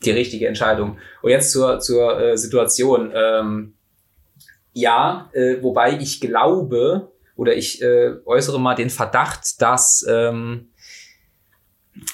die 0.04 0.10
richtige 0.10 0.48
Entscheidung. 0.48 0.98
Und 1.22 1.30
jetzt 1.30 1.52
zur, 1.52 1.80
zur 1.80 2.18
äh, 2.18 2.36
Situation. 2.36 3.12
Ähm, 3.14 3.74
ja, 4.72 5.30
äh, 5.32 5.62
wobei 5.62 5.98
ich 5.98 6.20
glaube, 6.20 7.12
oder 7.36 7.54
ich 7.54 7.82
äh, 7.82 8.14
äußere 8.24 8.58
mal 8.58 8.74
den 8.74 8.88
Verdacht, 8.88 9.60
dass 9.60 10.04
ähm, 10.08 10.68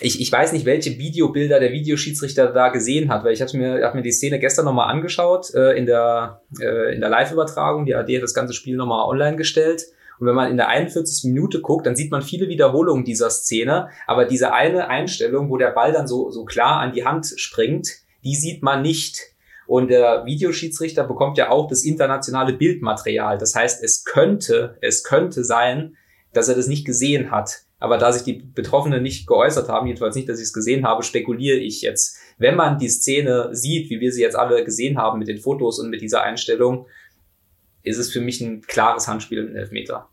ich, 0.00 0.20
ich 0.20 0.30
weiß 0.30 0.52
nicht, 0.52 0.64
welche 0.64 0.98
Videobilder 0.98 1.60
der 1.60 1.72
Videoschiedsrichter 1.72 2.52
da 2.52 2.68
gesehen 2.70 3.10
hat, 3.10 3.24
weil 3.24 3.32
ich 3.32 3.42
hatte 3.42 3.56
mir, 3.56 3.84
hab 3.84 3.94
mir 3.94 4.02
die 4.02 4.12
Szene 4.12 4.40
gestern 4.40 4.64
nochmal 4.64 4.90
angeschaut 4.90 5.54
äh, 5.54 5.76
in 5.76 5.86
der, 5.86 6.42
äh, 6.60 6.94
in 6.94 7.00
der 7.00 7.10
Live-Übertragung. 7.10 7.86
Die 7.86 7.94
AD 7.94 8.16
hat 8.16 8.22
das 8.24 8.34
ganze 8.34 8.54
Spiel 8.54 8.76
nochmal 8.76 9.08
online 9.08 9.36
gestellt. 9.36 9.84
Und 10.22 10.28
wenn 10.28 10.36
man 10.36 10.52
in 10.52 10.56
der 10.56 10.68
41. 10.68 11.32
Minute 11.32 11.60
guckt, 11.60 11.84
dann 11.84 11.96
sieht 11.96 12.12
man 12.12 12.22
viele 12.22 12.46
Wiederholungen 12.46 13.04
dieser 13.04 13.28
Szene. 13.28 13.88
Aber 14.06 14.24
diese 14.24 14.52
eine 14.52 14.86
Einstellung, 14.86 15.50
wo 15.50 15.56
der 15.56 15.72
Ball 15.72 15.92
dann 15.92 16.06
so, 16.06 16.30
so 16.30 16.44
klar 16.44 16.78
an 16.78 16.92
die 16.92 17.04
Hand 17.04 17.34
springt, 17.34 17.88
die 18.22 18.36
sieht 18.36 18.62
man 18.62 18.82
nicht. 18.82 19.18
Und 19.66 19.90
der 19.90 20.24
Videoschiedsrichter 20.24 21.02
bekommt 21.02 21.38
ja 21.38 21.50
auch 21.50 21.66
das 21.66 21.82
internationale 21.82 22.52
Bildmaterial. 22.52 23.36
Das 23.36 23.56
heißt, 23.56 23.82
es 23.82 24.04
könnte, 24.04 24.78
es 24.80 25.02
könnte 25.02 25.42
sein, 25.42 25.96
dass 26.32 26.48
er 26.48 26.54
das 26.54 26.68
nicht 26.68 26.86
gesehen 26.86 27.32
hat. 27.32 27.62
Aber 27.80 27.98
da 27.98 28.12
sich 28.12 28.22
die 28.22 28.34
Betroffenen 28.34 29.02
nicht 29.02 29.26
geäußert 29.26 29.68
haben, 29.68 29.88
jedenfalls 29.88 30.14
nicht, 30.14 30.28
dass 30.28 30.38
ich 30.38 30.44
es 30.44 30.52
gesehen 30.52 30.86
habe, 30.86 31.02
spekuliere 31.02 31.58
ich 31.58 31.82
jetzt. 31.82 32.16
Wenn 32.38 32.54
man 32.54 32.78
die 32.78 32.90
Szene 32.90 33.48
sieht, 33.56 33.90
wie 33.90 33.98
wir 33.98 34.12
sie 34.12 34.22
jetzt 34.22 34.36
alle 34.36 34.64
gesehen 34.64 34.98
haben 34.98 35.18
mit 35.18 35.26
den 35.26 35.38
Fotos 35.38 35.80
und 35.80 35.90
mit 35.90 36.00
dieser 36.00 36.22
Einstellung, 36.22 36.86
ist 37.82 37.98
es 37.98 38.12
für 38.12 38.20
mich 38.20 38.40
ein 38.40 38.60
klares 38.60 39.08
Handspiel 39.08 39.38
im 39.38 39.56
Elfmeter. 39.56 40.08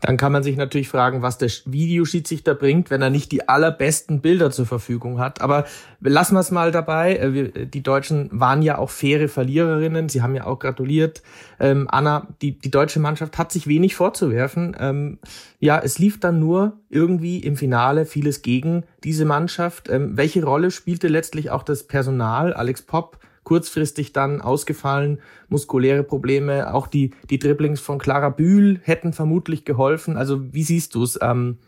Dann 0.00 0.18
kann 0.18 0.32
man 0.32 0.42
sich 0.42 0.56
natürlich 0.56 0.90
fragen, 0.90 1.22
was 1.22 1.38
der 1.38 1.48
Videoschiedsrichter 1.64 2.54
bringt, 2.54 2.90
wenn 2.90 3.00
er 3.00 3.08
nicht 3.08 3.32
die 3.32 3.48
allerbesten 3.48 4.20
Bilder 4.20 4.50
zur 4.50 4.66
Verfügung 4.66 5.18
hat. 5.18 5.40
Aber 5.40 5.64
lassen 6.00 6.34
wir 6.34 6.40
es 6.40 6.50
mal 6.50 6.70
dabei. 6.72 7.16
Äh, 7.16 7.66
die 7.66 7.82
Deutschen 7.82 8.28
waren 8.32 8.60
ja 8.60 8.76
auch 8.76 8.90
faire 8.90 9.28
Verliererinnen. 9.28 10.10
Sie 10.10 10.20
haben 10.20 10.34
ja 10.34 10.44
auch 10.44 10.58
gratuliert. 10.58 11.22
Ähm, 11.58 11.88
Anna, 11.90 12.28
die, 12.42 12.58
die 12.58 12.70
deutsche 12.70 13.00
Mannschaft 13.00 13.38
hat 13.38 13.50
sich 13.50 13.66
wenig 13.66 13.94
vorzuwerfen. 13.94 14.76
Ähm, 14.78 15.18
ja, 15.58 15.80
es 15.82 15.98
lief 15.98 16.20
dann 16.20 16.38
nur 16.38 16.74
irgendwie 16.90 17.38
im 17.38 17.56
Finale 17.56 18.04
vieles 18.04 18.42
gegen 18.42 18.84
diese 19.04 19.24
Mannschaft. 19.24 19.88
Ähm, 19.88 20.18
welche 20.18 20.44
Rolle 20.44 20.70
spielte 20.70 21.08
letztlich 21.08 21.50
auch 21.50 21.62
das 21.62 21.84
Personal? 21.84 22.52
Alex 22.52 22.82
Popp 22.82 23.18
kurzfristig 23.44 24.12
dann 24.12 24.40
ausgefallen, 24.40 25.20
muskuläre 25.48 26.02
Probleme. 26.02 26.74
Auch 26.74 26.86
die, 26.86 27.12
die 27.30 27.38
Dribblings 27.38 27.80
von 27.80 27.98
Clara 27.98 28.30
Bühl 28.30 28.80
hätten 28.82 29.12
vermutlich 29.12 29.64
geholfen. 29.64 30.16
Also 30.16 30.52
wie 30.52 30.64
siehst 30.64 30.94
du 30.94 31.02
es? 31.02 31.18
Ähm, 31.22 31.58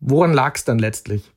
woran 0.00 0.32
lag 0.32 0.56
es 0.56 0.64
dann 0.64 0.78
letztlich? 0.78 1.30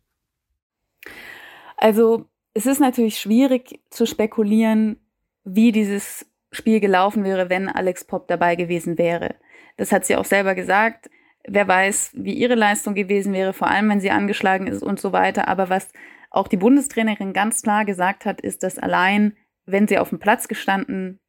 Also 1.77 2.25
es 2.53 2.65
ist 2.65 2.79
natürlich 2.79 3.19
schwierig 3.19 3.81
zu 3.89 4.05
spekulieren, 4.05 4.97
wie 5.43 5.71
dieses 5.71 6.25
Spiel 6.51 6.79
gelaufen 6.79 7.23
wäre, 7.23 7.49
wenn 7.49 7.69
Alex 7.69 8.05
Pop 8.05 8.27
dabei 8.27 8.55
gewesen 8.55 8.97
wäre. 8.97 9.35
Das 9.77 9.91
hat 9.91 10.05
sie 10.05 10.15
auch 10.15 10.25
selber 10.25 10.55
gesagt. 10.55 11.09
Wer 11.47 11.67
weiß, 11.67 12.11
wie 12.15 12.33
ihre 12.33 12.55
Leistung 12.55 12.95
gewesen 12.95 13.33
wäre, 13.33 13.53
vor 13.53 13.67
allem 13.67 13.89
wenn 13.89 13.99
sie 13.99 14.09
angeschlagen 14.09 14.67
ist 14.67 14.81
und 14.81 14.99
so 14.99 15.11
weiter. 15.11 15.47
Aber 15.47 15.69
was 15.69 15.91
auch 16.35 16.47
die 16.47 16.57
Bundestrainerin 16.57 17.33
ganz 17.33 17.61
klar 17.61 17.85
gesagt 17.85 18.25
hat, 18.25 18.41
ist, 18.41 18.63
dass 18.63 18.77
allein, 18.77 19.35
wenn 19.65 19.87
sie 19.87 19.97
auf 19.97 20.09
dem 20.09 20.19
Platz 20.19 20.47
gestanden 20.47 21.19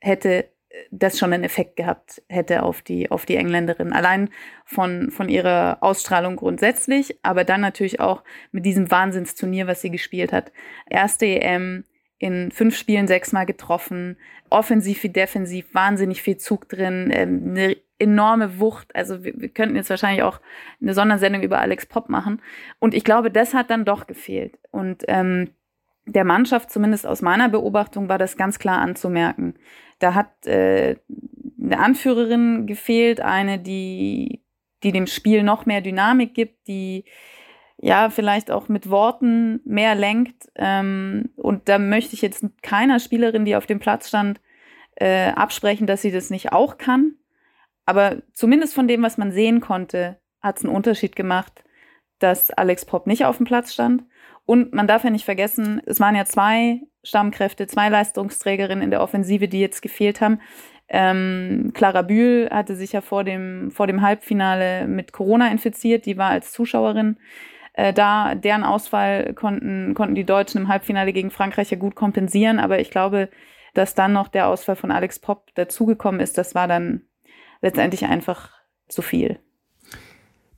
hätte, 0.00 0.50
das 0.90 1.18
schon 1.18 1.32
einen 1.32 1.44
Effekt 1.44 1.76
gehabt 1.76 2.22
hätte 2.28 2.62
auf 2.62 2.82
die, 2.82 3.10
auf 3.10 3.26
die 3.26 3.36
Engländerin. 3.36 3.92
Allein 3.92 4.30
von, 4.64 5.10
von 5.10 5.28
ihrer 5.28 5.78
Ausstrahlung 5.80 6.36
grundsätzlich, 6.36 7.18
aber 7.22 7.44
dann 7.44 7.60
natürlich 7.60 8.00
auch 8.00 8.24
mit 8.50 8.66
diesem 8.66 8.90
Wahnsinnsturnier, 8.90 9.66
was 9.66 9.82
sie 9.82 9.90
gespielt 9.90 10.32
hat. 10.32 10.52
Erste 10.88 11.26
EM, 11.26 11.84
in 12.18 12.50
fünf 12.50 12.76
Spielen 12.76 13.06
sechsmal 13.06 13.46
getroffen, 13.46 14.16
offensiv 14.50 15.02
wie 15.02 15.10
defensiv, 15.10 15.72
wahnsinnig 15.74 16.22
viel 16.22 16.38
Zug 16.38 16.68
drin, 16.68 17.10
ähm, 17.12 17.50
eine 17.50 17.76
enorme 17.98 18.58
Wucht. 18.58 18.94
Also 18.94 19.24
wir, 19.24 19.34
wir 19.36 19.48
könnten 19.48 19.76
jetzt 19.76 19.90
wahrscheinlich 19.90 20.22
auch 20.22 20.40
eine 20.80 20.94
Sondersendung 20.94 21.42
über 21.42 21.60
Alex 21.60 21.86
Pop 21.86 22.08
machen. 22.08 22.42
Und 22.78 22.94
ich 22.94 23.04
glaube, 23.04 23.30
das 23.30 23.54
hat 23.54 23.70
dann 23.70 23.84
doch 23.84 24.06
gefehlt. 24.06 24.58
Und 24.70 25.04
ähm, 25.08 25.50
der 26.06 26.24
Mannschaft, 26.24 26.70
zumindest 26.70 27.06
aus 27.06 27.22
meiner 27.22 27.48
Beobachtung, 27.48 28.08
war 28.08 28.18
das 28.18 28.36
ganz 28.36 28.58
klar 28.58 28.78
anzumerken. 28.78 29.54
Da 29.98 30.14
hat 30.14 30.46
äh, 30.46 30.96
eine 31.62 31.78
Anführerin 31.78 32.66
gefehlt, 32.66 33.20
eine, 33.20 33.58
die, 33.58 34.42
die 34.82 34.92
dem 34.92 35.06
Spiel 35.06 35.42
noch 35.42 35.66
mehr 35.66 35.80
Dynamik 35.80 36.34
gibt, 36.34 36.68
die 36.68 37.04
ja 37.78 38.10
vielleicht 38.10 38.50
auch 38.50 38.68
mit 38.68 38.90
Worten 38.90 39.60
mehr 39.64 39.94
lenkt. 39.94 40.50
Ähm, 40.56 41.30
und 41.36 41.68
da 41.68 41.78
möchte 41.78 42.14
ich 42.14 42.22
jetzt 42.22 42.44
keiner 42.62 42.98
Spielerin, 42.98 43.44
die 43.44 43.56
auf 43.56 43.66
dem 43.66 43.78
Platz 43.78 44.08
stand, 44.08 44.40
äh, 44.96 45.30
absprechen, 45.30 45.86
dass 45.86 46.02
sie 46.02 46.12
das 46.12 46.30
nicht 46.30 46.52
auch 46.52 46.78
kann. 46.78 47.14
Aber 47.86 48.22
zumindest 48.32 48.74
von 48.74 48.88
dem, 48.88 49.02
was 49.02 49.18
man 49.18 49.32
sehen 49.32 49.60
konnte, 49.60 50.18
hat 50.40 50.58
es 50.58 50.64
einen 50.64 50.74
Unterschied 50.74 51.16
gemacht, 51.16 51.64
dass 52.18 52.50
Alex 52.50 52.84
Pop 52.84 53.06
nicht 53.06 53.24
auf 53.24 53.36
dem 53.36 53.46
Platz 53.46 53.72
stand. 53.72 54.04
Und 54.46 54.74
man 54.74 54.86
darf 54.86 55.04
ja 55.04 55.10
nicht 55.10 55.24
vergessen, 55.24 55.80
es 55.86 56.00
waren 56.00 56.14
ja 56.14 56.24
zwei 56.24 56.80
Stammkräfte, 57.02 57.66
zwei 57.66 57.88
Leistungsträgerinnen 57.88 58.84
in 58.84 58.90
der 58.90 59.02
Offensive, 59.02 59.48
die 59.48 59.60
jetzt 59.60 59.82
gefehlt 59.82 60.20
haben. 60.20 60.40
Ähm, 60.88 61.72
Clara 61.74 62.02
Bühl 62.02 62.48
hatte 62.50 62.76
sich 62.76 62.92
ja 62.92 63.00
vor 63.00 63.24
dem, 63.24 63.70
vor 63.70 63.86
dem 63.86 64.02
Halbfinale 64.02 64.86
mit 64.86 65.12
Corona 65.12 65.50
infiziert, 65.50 66.04
die 66.04 66.18
war 66.18 66.30
als 66.30 66.52
Zuschauerin 66.52 67.16
äh, 67.72 67.94
da. 67.94 68.34
Deren 68.34 68.64
Ausfall 68.64 69.32
konnten, 69.32 69.94
konnten 69.94 70.14
die 70.14 70.24
Deutschen 70.24 70.60
im 70.60 70.68
Halbfinale 70.68 71.14
gegen 71.14 71.30
Frankreich 71.30 71.70
ja 71.70 71.78
gut 71.78 71.94
kompensieren, 71.94 72.58
aber 72.58 72.80
ich 72.80 72.90
glaube, 72.90 73.30
dass 73.72 73.94
dann 73.94 74.12
noch 74.12 74.28
der 74.28 74.46
Ausfall 74.46 74.76
von 74.76 74.90
Alex 74.90 75.18
Pop 75.18 75.54
dazugekommen 75.54 76.20
ist, 76.20 76.36
das 76.36 76.54
war 76.54 76.68
dann 76.68 77.06
letztendlich 77.64 78.04
einfach 78.04 78.50
zu 78.88 79.00
viel. 79.00 79.40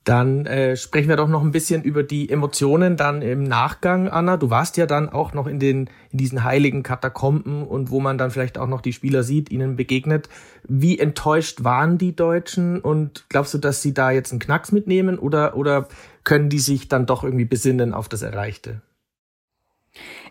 Dann 0.03 0.45
äh, 0.45 0.75
sprechen 0.77 1.09
wir 1.09 1.15
doch 1.15 1.27
noch 1.27 1.41
ein 1.41 1.51
bisschen 1.51 1.83
über 1.83 2.03
die 2.03 2.29
Emotionen 2.29 2.95
dann 2.95 3.21
im 3.21 3.43
Nachgang, 3.43 4.07
Anna. 4.09 4.37
Du 4.37 4.49
warst 4.49 4.77
ja 4.77 4.85
dann 4.85 5.09
auch 5.09 5.33
noch 5.33 5.47
in 5.47 5.59
den 5.59 5.89
in 6.11 6.17
diesen 6.17 6.43
heiligen 6.43 6.83
Katakomben 6.83 7.63
und 7.63 7.91
wo 7.91 7.99
man 7.99 8.17
dann 8.17 8.31
vielleicht 8.31 8.57
auch 8.57 8.67
noch 8.67 8.81
die 8.81 8.93
Spieler 8.93 9.23
sieht, 9.23 9.51
ihnen 9.51 9.75
begegnet. 9.75 10.29
Wie 10.63 10.99
enttäuscht 10.99 11.63
waren 11.63 11.97
die 11.97 12.15
Deutschen 12.15 12.79
und 12.79 13.25
glaubst 13.29 13.53
du, 13.53 13.57
dass 13.57 13.81
sie 13.81 13.93
da 13.93 14.11
jetzt 14.11 14.31
einen 14.31 14.39
Knacks 14.39 14.71
mitnehmen 14.71 15.17
oder 15.17 15.57
oder 15.57 15.87
können 16.23 16.49
die 16.49 16.59
sich 16.59 16.87
dann 16.87 17.05
doch 17.05 17.23
irgendwie 17.23 17.45
besinnen 17.45 17.93
auf 17.93 18.07
das 18.07 18.21
Erreichte? 18.21 18.81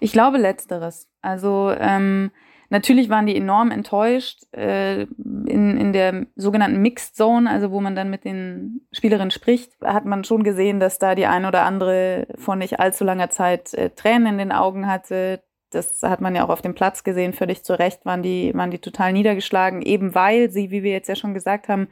Ich 0.00 0.12
glaube 0.12 0.38
letzteres. 0.38 1.08
Also 1.20 1.70
ähm, 1.78 2.30
Natürlich 2.68 3.08
waren 3.08 3.26
die 3.26 3.36
enorm 3.36 3.70
enttäuscht 3.70 4.42
äh, 4.52 5.02
in, 5.02 5.76
in 5.76 5.92
der 5.92 6.26
sogenannten 6.34 6.82
Mixed 6.82 7.14
Zone, 7.14 7.48
also 7.48 7.70
wo 7.70 7.80
man 7.80 7.94
dann 7.94 8.10
mit 8.10 8.24
den 8.24 8.86
Spielerinnen 8.92 9.30
spricht, 9.30 9.72
hat 9.84 10.04
man 10.04 10.24
schon 10.24 10.42
gesehen, 10.42 10.80
dass 10.80 10.98
da 10.98 11.14
die 11.14 11.26
eine 11.26 11.48
oder 11.48 11.64
andere 11.64 12.26
vor 12.36 12.56
nicht 12.56 12.80
allzu 12.80 13.04
langer 13.04 13.30
Zeit 13.30 13.72
äh, 13.74 13.90
Tränen 13.90 14.26
in 14.26 14.38
den 14.38 14.52
Augen 14.52 14.88
hatte. 14.88 15.42
Das 15.70 16.02
hat 16.02 16.20
man 16.20 16.34
ja 16.34 16.44
auch 16.44 16.48
auf 16.50 16.62
dem 16.62 16.74
Platz 16.74 17.04
gesehen, 17.04 17.32
völlig 17.32 17.64
zu 17.64 17.78
Recht 17.78 18.04
waren 18.04 18.22
die, 18.22 18.52
waren 18.54 18.70
die 18.70 18.78
total 18.78 19.12
niedergeschlagen, 19.12 19.82
eben 19.82 20.14
weil 20.14 20.50
sie, 20.50 20.70
wie 20.70 20.82
wir 20.82 20.92
jetzt 20.92 21.08
ja 21.08 21.16
schon 21.16 21.34
gesagt 21.34 21.68
haben, 21.68 21.88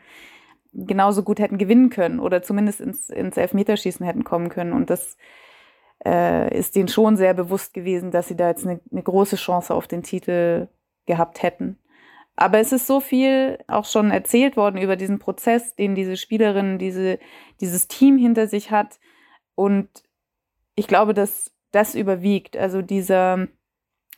genauso 0.73 1.23
gut 1.23 1.38
hätten 1.38 1.59
gewinnen 1.59 1.90
können 1.90 2.19
oder 2.19 2.43
zumindest 2.43 2.81
ins, 2.81 3.09
ins 3.09 3.37
Elfmeterschießen 3.37 4.04
hätten 4.04 4.25
kommen 4.25 4.49
können. 4.49 4.73
Und 4.73 4.90
das 4.90 5.16
äh, 6.04 6.56
ist 6.56 6.76
denen 6.76 6.88
schon 6.88 7.16
sehr 7.16 7.34
bewusst 7.34 7.75
gewesen, 7.75 8.11
dass 8.11 8.28
sie 8.28 8.37
da 8.37 8.49
jetzt 8.49 8.66
eine, 8.66 8.80
eine 8.90 9.02
große 9.02 9.37
Chance 9.37 9.75
auf 9.75 9.87
den 9.87 10.02
Titel 10.02 10.68
gehabt 11.06 11.42
hätten. 11.42 11.78
Aber 12.37 12.58
es 12.58 12.73
ist 12.73 12.87
so 12.87 13.00
viel 13.00 13.58
auch 13.68 13.84
schon 13.84 14.11
erzählt 14.11 14.56
worden 14.56 14.80
über 14.80 14.96
diesen 14.96 15.18
Prozess, 15.18 15.76
den 15.76 15.94
diese 15.94 16.16
Spielerin, 16.16 16.78
diese, 16.78 17.18
dieses 17.61 17.87
Team 17.87 18.18
hinter 18.18 18.49
sich 18.49 18.70
hat. 18.70 18.99
Und 19.54 19.88
ich 20.75 20.88
glaube, 20.88 21.14
dass 21.14 21.52
das 21.70 21.94
überwiegt. 21.94 22.56
Also 22.56 22.82
dieser, 22.82 23.46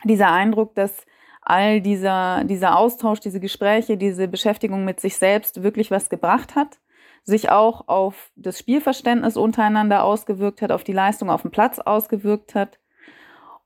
dieser 0.03 0.31
Eindruck, 0.31 0.73
dass 0.73 1.05
all 1.41 1.79
dieser, 1.79 2.43
dieser 2.43 2.77
Austausch, 2.77 3.19
diese 3.19 3.39
Gespräche, 3.39 3.97
diese 3.97 4.27
Beschäftigung 4.27 4.83
mit 4.83 4.99
sich 4.99 5.17
selbst 5.17 5.61
wirklich 5.61 5.91
was 5.91 6.09
gebracht 6.09 6.55
hat 6.55 6.79
sich 7.27 7.51
auch 7.51 7.89
auf 7.89 8.31
das 8.37 8.57
Spielverständnis 8.57 9.35
untereinander 9.35 10.05
ausgewirkt 10.05 10.61
hat, 10.61 10.71
auf 10.71 10.85
die 10.85 10.93
Leistung 10.93 11.29
auf 11.29 11.41
dem 11.41 11.51
Platz 11.51 11.77
ausgewirkt 11.77 12.55
hat. 12.55 12.79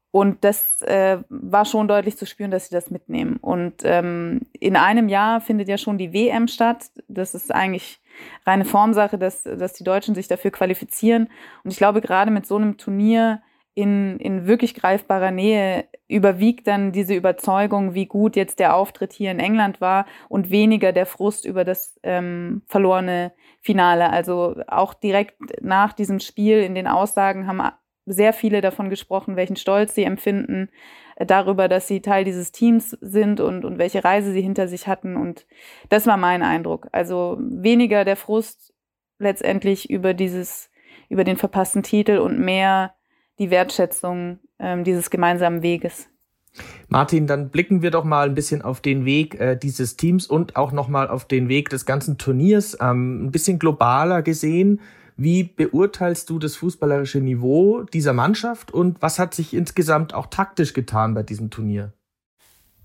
Und 0.09 0.43
das 0.43 0.81
äh, 0.81 1.19
war 1.29 1.63
schon 1.65 1.87
deutlich 1.87 2.17
zu 2.17 2.25
spüren, 2.25 2.49
dass 2.49 2.67
sie 2.67 2.73
das 2.73 2.89
mitnehmen. 2.89 3.37
Und 3.37 3.75
ähm, 3.83 4.41
in 4.59 4.75
einem 4.75 5.09
Jahr 5.09 5.41
findet 5.41 5.69
ja 5.69 5.77
schon 5.77 5.99
die 5.99 6.11
WM 6.11 6.47
statt. 6.47 6.89
Das 7.07 7.35
ist 7.35 7.53
eigentlich 7.53 8.01
reine 8.47 8.65
Formsache, 8.65 9.19
dass, 9.19 9.43
dass 9.43 9.73
die 9.73 9.83
Deutschen 9.83 10.15
sich 10.15 10.27
dafür 10.27 10.49
qualifizieren. 10.49 11.29
Und 11.63 11.71
ich 11.71 11.77
glaube, 11.77 12.01
gerade 12.01 12.31
mit 12.31 12.47
so 12.47 12.57
einem 12.57 12.77
Turnier 12.77 13.43
in, 13.73 14.19
in 14.19 14.47
wirklich 14.47 14.75
greifbarer 14.75 15.31
Nähe 15.31 15.85
überwiegt 16.07 16.67
dann 16.67 16.91
diese 16.91 17.13
Überzeugung, 17.13 17.93
wie 17.93 18.05
gut 18.05 18.35
jetzt 18.35 18.59
der 18.59 18.75
Auftritt 18.75 19.13
hier 19.13 19.31
in 19.31 19.39
England 19.39 19.79
war 19.79 20.05
und 20.27 20.49
weniger 20.49 20.91
der 20.91 21.05
Frust 21.05 21.45
über 21.45 21.63
das 21.63 21.97
ähm, 22.03 22.63
verlorene 22.67 23.31
Finale. 23.61 24.09
Also 24.09 24.57
auch 24.67 24.93
direkt 24.93 25.35
nach 25.61 25.93
diesem 25.93 26.19
Spiel 26.19 26.59
in 26.59 26.75
den 26.75 26.87
Aussagen 26.87 27.47
haben 27.47 27.61
sehr 28.05 28.33
viele 28.33 28.59
davon 28.61 28.89
gesprochen, 28.89 29.35
welchen 29.37 29.55
Stolz 29.55 29.95
sie 29.95 30.03
empfinden 30.03 30.69
äh, 31.15 31.25
darüber, 31.25 31.69
dass 31.69 31.87
sie 31.87 32.01
Teil 32.01 32.25
dieses 32.25 32.51
Teams 32.51 32.91
sind 32.99 33.39
und, 33.39 33.63
und 33.63 33.77
welche 33.77 34.03
Reise 34.03 34.33
sie 34.33 34.41
hinter 34.41 34.67
sich 34.67 34.87
hatten. 34.87 35.15
Und 35.15 35.45
das 35.87 36.07
war 36.07 36.17
mein 36.17 36.43
Eindruck. 36.43 36.87
Also 36.91 37.37
weniger 37.39 38.03
der 38.03 38.17
Frust 38.17 38.73
letztendlich 39.17 39.89
über 39.89 40.13
dieses, 40.13 40.69
über 41.07 41.23
den 41.23 41.37
verpassten 41.37 41.83
Titel 41.83 42.17
und 42.17 42.39
mehr 42.39 42.95
die 43.41 43.49
Wertschätzung 43.49 44.39
ähm, 44.59 44.83
dieses 44.83 45.09
gemeinsamen 45.09 45.63
Weges. 45.63 46.07
Martin, 46.89 47.27
dann 47.27 47.49
blicken 47.49 47.81
wir 47.81 47.89
doch 47.91 48.03
mal 48.03 48.27
ein 48.27 48.35
bisschen 48.35 48.61
auf 48.61 48.81
den 48.81 49.03
Weg 49.03 49.39
äh, 49.39 49.55
dieses 49.57 49.97
Teams 49.97 50.27
und 50.27 50.55
auch 50.55 50.71
noch 50.71 50.87
mal 50.87 51.07
auf 51.07 51.25
den 51.25 51.49
Weg 51.49 51.69
des 51.69 51.85
ganzen 51.85 52.17
Turniers, 52.17 52.77
ähm, 52.79 53.25
ein 53.25 53.31
bisschen 53.31 53.57
globaler 53.57 54.21
gesehen. 54.21 54.79
Wie 55.17 55.43
beurteilst 55.43 56.29
du 56.29 56.39
das 56.39 56.55
fußballerische 56.55 57.19
Niveau 57.19 57.83
dieser 57.83 58.13
Mannschaft 58.13 58.71
und 58.71 59.01
was 59.01 59.17
hat 59.17 59.33
sich 59.33 59.53
insgesamt 59.53 60.13
auch 60.13 60.27
taktisch 60.27 60.73
getan 60.73 61.13
bei 61.13 61.23
diesem 61.23 61.49
Turnier? 61.49 61.93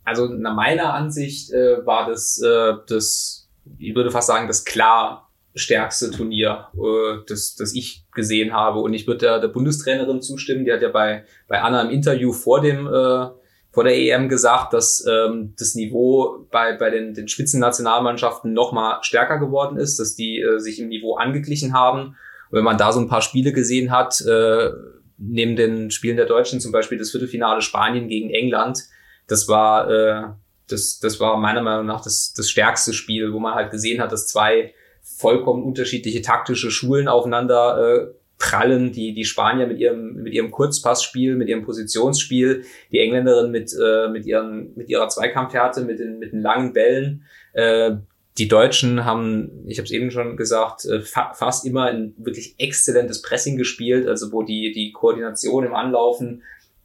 Also 0.04 0.26
nach 0.28 0.54
meiner 0.54 0.94
Ansicht 0.94 1.50
äh, 1.52 1.84
war 1.84 2.08
das, 2.08 2.40
äh, 2.40 2.74
das, 2.88 3.50
ich 3.78 3.94
würde 3.94 4.10
fast 4.10 4.28
sagen, 4.28 4.46
das 4.46 4.64
klar 4.64 5.25
stärkste 5.56 6.10
Turnier, 6.10 6.68
äh, 6.74 7.18
das, 7.26 7.56
das 7.56 7.74
ich 7.74 8.04
gesehen 8.14 8.52
habe. 8.52 8.80
Und 8.80 8.94
ich 8.94 9.06
würde 9.06 9.26
der, 9.26 9.40
der 9.40 9.48
Bundestrainerin 9.48 10.22
zustimmen, 10.22 10.64
die 10.64 10.72
hat 10.72 10.82
ja 10.82 10.90
bei, 10.90 11.24
bei 11.48 11.60
Anna 11.60 11.82
im 11.82 11.90
Interview 11.90 12.32
vor 12.32 12.60
dem 12.60 12.86
äh, 12.86 13.28
vor 13.76 13.84
der 13.84 13.94
EM 13.94 14.30
gesagt, 14.30 14.72
dass 14.72 15.04
ähm, 15.06 15.52
das 15.58 15.74
Niveau 15.74 16.46
bei, 16.50 16.74
bei 16.78 16.88
den, 16.88 17.12
den 17.12 17.28
Spitzennationalmannschaften 17.28 18.54
noch 18.54 18.72
mal 18.72 19.00
stärker 19.02 19.38
geworden 19.38 19.76
ist, 19.76 20.00
dass 20.00 20.14
die 20.14 20.40
äh, 20.40 20.58
sich 20.60 20.80
im 20.80 20.88
Niveau 20.88 21.16
angeglichen 21.16 21.74
haben. 21.74 22.16
Und 22.50 22.52
wenn 22.52 22.64
man 22.64 22.78
da 22.78 22.90
so 22.90 23.00
ein 23.00 23.08
paar 23.08 23.20
Spiele 23.20 23.52
gesehen 23.52 23.90
hat, 23.90 24.18
äh, 24.22 24.70
neben 25.18 25.56
den 25.56 25.90
Spielen 25.90 26.16
der 26.16 26.24
Deutschen 26.24 26.58
zum 26.58 26.72
Beispiel 26.72 26.96
das 26.96 27.10
Viertelfinale 27.10 27.60
Spanien 27.60 28.08
gegen 28.08 28.30
England, 28.30 28.82
das 29.26 29.46
war 29.46 29.90
äh, 29.90 30.22
das, 30.68 30.98
das 30.98 31.20
war 31.20 31.36
meiner 31.36 31.60
Meinung 31.62 31.84
nach 31.84 32.02
das, 32.02 32.32
das 32.34 32.48
stärkste 32.48 32.94
Spiel, 32.94 33.34
wo 33.34 33.40
man 33.40 33.54
halt 33.54 33.70
gesehen 33.70 34.00
hat, 34.00 34.10
dass 34.10 34.26
zwei 34.26 34.72
vollkommen 35.06 35.62
unterschiedliche 35.62 36.20
taktische 36.20 36.70
Schulen 36.70 37.08
aufeinander 37.08 37.78
äh, 37.78 38.06
prallen. 38.38 38.92
Die, 38.92 39.14
die 39.14 39.24
Spanier 39.24 39.66
mit 39.66 39.78
ihrem, 39.78 40.14
mit 40.14 40.34
ihrem 40.34 40.50
Kurzpassspiel, 40.50 41.36
mit 41.36 41.48
ihrem 41.48 41.64
Positionsspiel, 41.64 42.64
die 42.90 42.98
Engländerin 42.98 43.50
mit, 43.50 43.72
äh, 43.72 44.08
mit, 44.08 44.26
ihren, 44.26 44.74
mit 44.74 44.88
ihrer 44.88 45.08
Zweikampfhärte, 45.08 45.82
mit 45.82 46.00
den, 46.00 46.18
mit 46.18 46.32
den 46.32 46.42
langen 46.42 46.72
Bällen. 46.72 47.24
Äh, 47.52 47.96
die 48.36 48.48
Deutschen 48.48 49.04
haben, 49.04 49.64
ich 49.66 49.78
habe 49.78 49.86
es 49.86 49.92
eben 49.92 50.10
schon 50.10 50.36
gesagt, 50.36 50.84
äh, 50.84 51.00
fa 51.00 51.32
fast 51.32 51.64
immer 51.64 51.84
ein 51.84 52.14
wirklich 52.18 52.56
exzellentes 52.58 53.22
Pressing 53.22 53.56
gespielt, 53.56 54.06
also 54.06 54.32
wo 54.32 54.42
die, 54.42 54.72
die 54.72 54.92
Koordination 54.92 55.64
im 55.64 55.74
Anlaufen 55.74 56.42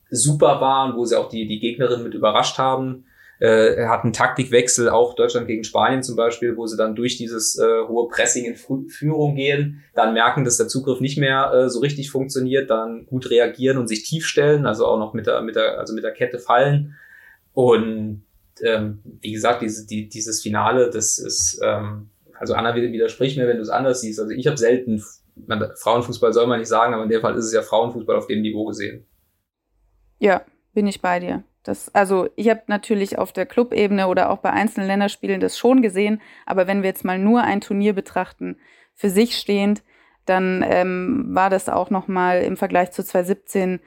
super 0.10 0.62
war 0.62 0.86
und 0.86 0.98
wo 0.98 1.06
sie 1.06 1.18
auch 1.18 1.28
die, 1.28 1.48
die 1.48 1.60
Gegnerin 1.60 2.04
mit 2.04 2.14
überrascht 2.14 2.58
haben. 2.58 3.06
Äh, 3.42 3.88
hat 3.88 4.04
einen 4.04 4.14
Taktikwechsel, 4.14 4.88
auch 4.88 5.16
Deutschland 5.16 5.48
gegen 5.48 5.64
Spanien 5.64 6.04
zum 6.04 6.16
Beispiel, 6.16 6.58
wo 6.58 6.68
sie 6.68 6.78
dann 6.78 6.94
durch 6.96 7.18
dieses 7.18 7.58
äh, 7.58 7.88
hohe 7.88 8.08
Pressing 8.08 8.46
in 8.46 8.56
Führung 8.56 9.34
gehen, 9.34 9.82
dann 9.96 10.14
merken, 10.14 10.44
dass 10.44 10.58
der 10.58 10.68
Zugriff 10.68 11.00
nicht 11.00 11.18
mehr 11.18 11.52
äh, 11.52 11.68
so 11.68 11.80
richtig 11.80 12.12
funktioniert, 12.12 12.70
dann 12.70 13.08
gut 13.08 13.32
reagieren 13.32 13.80
und 13.80 13.88
sich 13.88 14.04
tief 14.04 14.28
stellen, 14.28 14.68
also 14.68 14.86
auch 14.86 15.00
noch 15.00 15.16
mit 15.16 15.26
der, 15.26 15.42
mit 15.42 15.56
der, 15.56 15.80
also 15.80 15.96
mit 15.96 16.04
der 16.04 16.12
Kette 16.12 16.38
fallen. 16.38 16.96
Und 17.54 18.26
ähm, 18.62 19.00
wie 19.22 19.32
gesagt, 19.32 19.64
diese, 19.64 19.88
die, 19.88 20.08
dieses 20.08 20.44
Finale, 20.44 20.92
das 20.92 21.18
ist, 21.18 21.60
ähm, 21.64 22.12
also 22.38 22.54
Anna 22.54 22.76
widerspricht 22.76 23.40
mir, 23.40 23.48
wenn 23.48 23.58
du 23.58 23.64
es 23.64 23.70
anders 23.70 24.02
siehst. 24.02 24.20
Also 24.20 24.34
ich 24.34 24.46
habe 24.46 24.58
selten, 24.58 25.04
man, 25.48 25.68
Frauenfußball 25.78 26.32
soll 26.32 26.46
man 26.46 26.60
nicht 26.60 26.70
sagen, 26.70 26.94
aber 26.94 27.06
in 27.06 27.10
dem 27.10 27.22
Fall 27.22 27.36
ist 27.36 27.46
es 27.46 27.54
ja 27.54 27.64
Frauenfußball 27.64 28.18
auf 28.18 28.28
dem 28.28 28.44
Niveau 28.44 28.66
gesehen. 28.66 29.08
Ja, 30.20 30.46
bin 30.76 30.86
ich 30.86 31.02
bei 31.02 31.20
dir. 31.20 31.44
Das, 31.64 31.94
also 31.94 32.28
ich 32.36 32.50
habe 32.50 32.64
natürlich 32.68 33.18
auf 33.20 33.34
der 33.34 33.46
Clubebene 33.46 34.08
oder 34.08 34.32
auch 34.32 34.40
bei 34.40 34.52
einzelnen 34.52 34.88
Länderspielen 34.88 35.40
das 35.40 35.58
schon 35.58 35.82
gesehen, 35.82 36.22
aber 36.46 36.68
wenn 36.68 36.82
wir 36.82 36.90
jetzt 36.90 37.06
mal 37.06 37.20
nur 37.20 37.44
ein 37.44 37.62
Turnier 37.62 37.94
betrachten, 37.94 38.58
für 38.96 39.10
sich 39.10 39.38
stehend, 39.38 39.84
dann 40.26 40.64
ähm, 40.68 41.26
war 41.30 41.50
das 41.50 41.70
auch 41.70 41.90
nochmal 41.90 42.42
im 42.44 42.58
Vergleich 42.58 42.92
zu 42.92 43.04
2017 43.04 43.80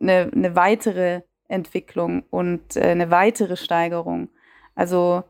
eine, 0.00 0.30
eine 0.34 0.56
weitere 0.56 1.22
Entwicklung 1.48 2.24
und 2.30 2.76
äh, 2.76 2.82
eine 2.82 3.10
weitere 3.10 3.56
Steigerung. 3.56 4.28
Also 4.74 5.24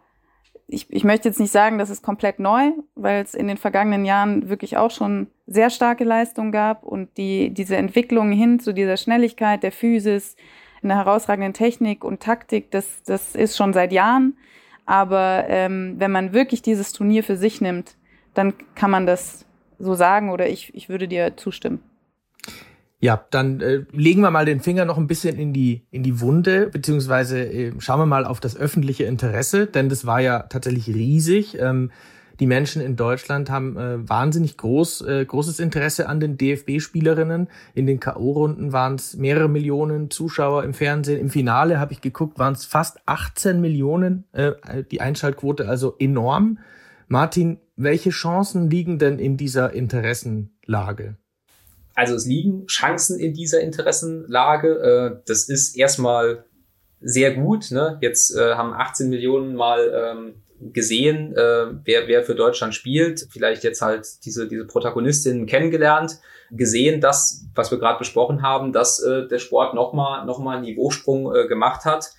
ich, 0.66 0.90
ich 0.90 1.04
möchte 1.04 1.28
jetzt 1.28 1.40
nicht 1.40 1.52
sagen, 1.52 1.78
das 1.78 1.90
ist 1.90 2.02
komplett 2.02 2.38
neu, 2.38 2.70
weil 2.94 3.22
es 3.22 3.34
in 3.34 3.48
den 3.48 3.56
vergangenen 3.56 4.04
Jahren 4.04 4.48
wirklich 4.48 4.76
auch 4.76 4.90
schon 4.90 5.28
sehr 5.46 5.70
starke 5.70 6.04
Leistungen 6.04 6.52
gab 6.52 6.84
und 6.84 7.16
die, 7.18 7.50
diese 7.50 7.76
Entwicklung 7.76 8.32
hin 8.32 8.60
zu 8.60 8.72
dieser 8.72 8.96
Schnelligkeit 8.96 9.62
der 9.62 9.72
Physis, 9.72 10.36
einer 10.84 10.96
herausragenden 10.96 11.52
Technik 11.52 12.04
und 12.04 12.20
Taktik, 12.20 12.70
das, 12.70 13.02
das 13.04 13.34
ist 13.34 13.56
schon 13.56 13.72
seit 13.72 13.92
Jahren. 13.92 14.36
Aber 14.86 15.44
ähm, 15.48 15.94
wenn 15.98 16.10
man 16.10 16.32
wirklich 16.32 16.62
dieses 16.62 16.92
Turnier 16.92 17.24
für 17.24 17.36
sich 17.36 17.60
nimmt, 17.60 17.96
dann 18.34 18.52
kann 18.74 18.90
man 18.90 19.06
das 19.06 19.46
so 19.78 19.94
sagen 19.94 20.30
oder 20.30 20.48
ich, 20.48 20.74
ich 20.74 20.88
würde 20.88 21.08
dir 21.08 21.36
zustimmen. 21.36 21.80
Ja, 23.00 23.22
dann 23.30 23.60
äh, 23.60 23.84
legen 23.92 24.22
wir 24.22 24.30
mal 24.30 24.46
den 24.46 24.60
Finger 24.60 24.84
noch 24.84 24.96
ein 24.96 25.06
bisschen 25.06 25.38
in 25.38 25.52
die 25.52 25.82
in 25.90 26.02
die 26.02 26.20
Wunde, 26.20 26.68
beziehungsweise 26.68 27.38
äh, 27.44 27.72
schauen 27.78 28.00
wir 28.00 28.06
mal 28.06 28.24
auf 28.24 28.40
das 28.40 28.56
öffentliche 28.56 29.04
Interesse, 29.04 29.66
denn 29.66 29.90
das 29.90 30.06
war 30.06 30.20
ja 30.20 30.44
tatsächlich 30.44 30.88
riesig. 30.88 31.58
Ähm, 31.60 31.90
die 32.40 32.46
Menschen 32.46 32.82
in 32.82 32.96
Deutschland 32.96 33.48
haben 33.50 33.76
äh, 33.76 34.08
wahnsinnig 34.08 34.56
groß, 34.56 35.02
äh, 35.02 35.24
großes 35.24 35.60
Interesse 35.60 36.08
an 36.08 36.20
den 36.20 36.36
DFB-Spielerinnen. 36.36 37.48
In 37.74 37.86
den 37.86 38.00
K.O.-Runden 38.00 38.72
waren 38.72 38.96
es 38.96 39.14
mehrere 39.14 39.48
Millionen 39.48 40.10
Zuschauer 40.10 40.64
im 40.64 40.74
Fernsehen. 40.74 41.20
Im 41.20 41.30
Finale 41.30 41.78
habe 41.78 41.92
ich 41.92 42.00
geguckt, 42.00 42.38
waren 42.38 42.54
es 42.54 42.64
fast 42.64 42.98
18 43.06 43.60
Millionen, 43.60 44.24
äh, 44.32 44.52
die 44.90 45.00
Einschaltquote, 45.00 45.68
also 45.68 45.94
enorm. 45.98 46.58
Martin, 47.06 47.60
welche 47.76 48.10
Chancen 48.10 48.70
liegen 48.70 48.98
denn 48.98 49.18
in 49.18 49.36
dieser 49.36 49.72
Interessenlage? 49.72 51.16
Also 51.94 52.14
es 52.14 52.26
liegen 52.26 52.66
Chancen 52.66 53.18
in 53.20 53.34
dieser 53.34 53.60
Interessenlage. 53.60 54.68
Äh, 54.68 55.22
das 55.26 55.48
ist 55.48 55.76
erstmal 55.76 56.44
sehr 57.00 57.34
gut. 57.34 57.70
Ne? 57.70 57.98
Jetzt 58.00 58.34
äh, 58.36 58.54
haben 58.54 58.72
18 58.72 59.08
Millionen 59.08 59.54
mal 59.54 59.92
ähm, 59.94 60.34
gesehen, 60.72 61.32
äh, 61.36 61.66
wer, 61.84 62.08
wer 62.08 62.22
für 62.22 62.34
Deutschland 62.34 62.74
spielt, 62.74 63.26
vielleicht 63.30 63.64
jetzt 63.64 63.82
halt 63.82 64.06
diese, 64.24 64.48
diese 64.48 64.66
Protagonistinnen 64.66 65.46
kennengelernt, 65.46 66.18
gesehen, 66.50 67.00
dass, 67.00 67.44
was 67.54 67.70
wir 67.70 67.78
gerade 67.78 67.98
besprochen 67.98 68.42
haben, 68.42 68.72
dass 68.72 69.02
äh, 69.02 69.26
der 69.26 69.38
Sport 69.38 69.74
nochmal 69.74 70.24
noch 70.26 70.38
mal 70.38 70.56
einen 70.56 70.64
Niveausprung 70.64 71.34
äh, 71.34 71.46
gemacht 71.48 71.84
hat. 71.84 72.10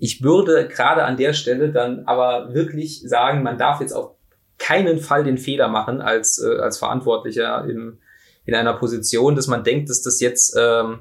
Ich 0.00 0.22
würde 0.22 0.68
gerade 0.68 1.04
an 1.04 1.16
der 1.16 1.32
Stelle 1.32 1.70
dann 1.70 2.04
aber 2.06 2.54
wirklich 2.54 3.02
sagen, 3.06 3.42
man 3.42 3.58
darf 3.58 3.80
jetzt 3.80 3.92
auf 3.92 4.16
keinen 4.58 4.98
Fall 4.98 5.24
den 5.24 5.38
Fehler 5.38 5.68
machen 5.68 6.00
als, 6.00 6.42
äh, 6.42 6.58
als 6.58 6.78
Verantwortlicher 6.78 7.64
im, 7.68 7.98
in 8.44 8.54
einer 8.54 8.74
Position, 8.74 9.36
dass 9.36 9.48
man 9.48 9.64
denkt, 9.64 9.90
dass 9.90 10.02
das 10.02 10.20
jetzt, 10.20 10.56
ähm, 10.58 11.00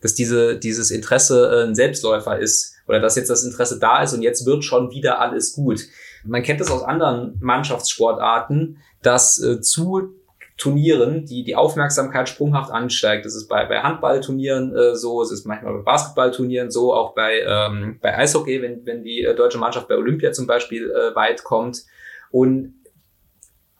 dass 0.00 0.14
diese, 0.14 0.58
dieses 0.58 0.90
Interesse 0.90 1.50
äh, 1.50 1.68
ein 1.68 1.74
Selbstläufer 1.74 2.38
ist 2.38 2.74
oder 2.90 2.98
dass 2.98 3.14
jetzt 3.14 3.30
das 3.30 3.44
Interesse 3.44 3.78
da 3.78 4.02
ist 4.02 4.12
und 4.12 4.22
jetzt 4.22 4.44
wird 4.46 4.64
schon 4.64 4.90
wieder 4.90 5.20
alles 5.20 5.52
gut. 5.52 5.80
Man 6.24 6.42
kennt 6.42 6.60
das 6.60 6.72
aus 6.72 6.82
anderen 6.82 7.38
Mannschaftssportarten, 7.40 8.78
dass 9.00 9.40
äh, 9.40 9.60
zu 9.60 10.16
Turnieren, 10.56 11.24
die 11.24 11.44
die 11.44 11.54
Aufmerksamkeit 11.56 12.28
sprunghaft 12.28 12.70
ansteigt. 12.70 13.24
Das 13.24 13.34
ist 13.34 13.48
bei, 13.48 13.64
bei 13.64 13.80
Handballturnieren 13.80 14.76
äh, 14.76 14.94
so, 14.94 15.22
es 15.22 15.30
ist 15.30 15.46
manchmal 15.46 15.72
bei 15.72 15.82
Basketballturnieren 15.82 16.70
so, 16.70 16.92
auch 16.92 17.14
bei, 17.14 17.40
ähm, 17.46 17.98
bei 18.02 18.18
Eishockey, 18.18 18.60
wenn, 18.60 18.84
wenn 18.84 19.02
die 19.02 19.22
äh, 19.22 19.34
deutsche 19.34 19.56
Mannschaft 19.56 19.88
bei 19.88 19.96
Olympia 19.96 20.32
zum 20.32 20.46
Beispiel 20.46 20.90
äh, 20.90 21.14
weit 21.14 21.44
kommt. 21.44 21.84
Und 22.30 22.74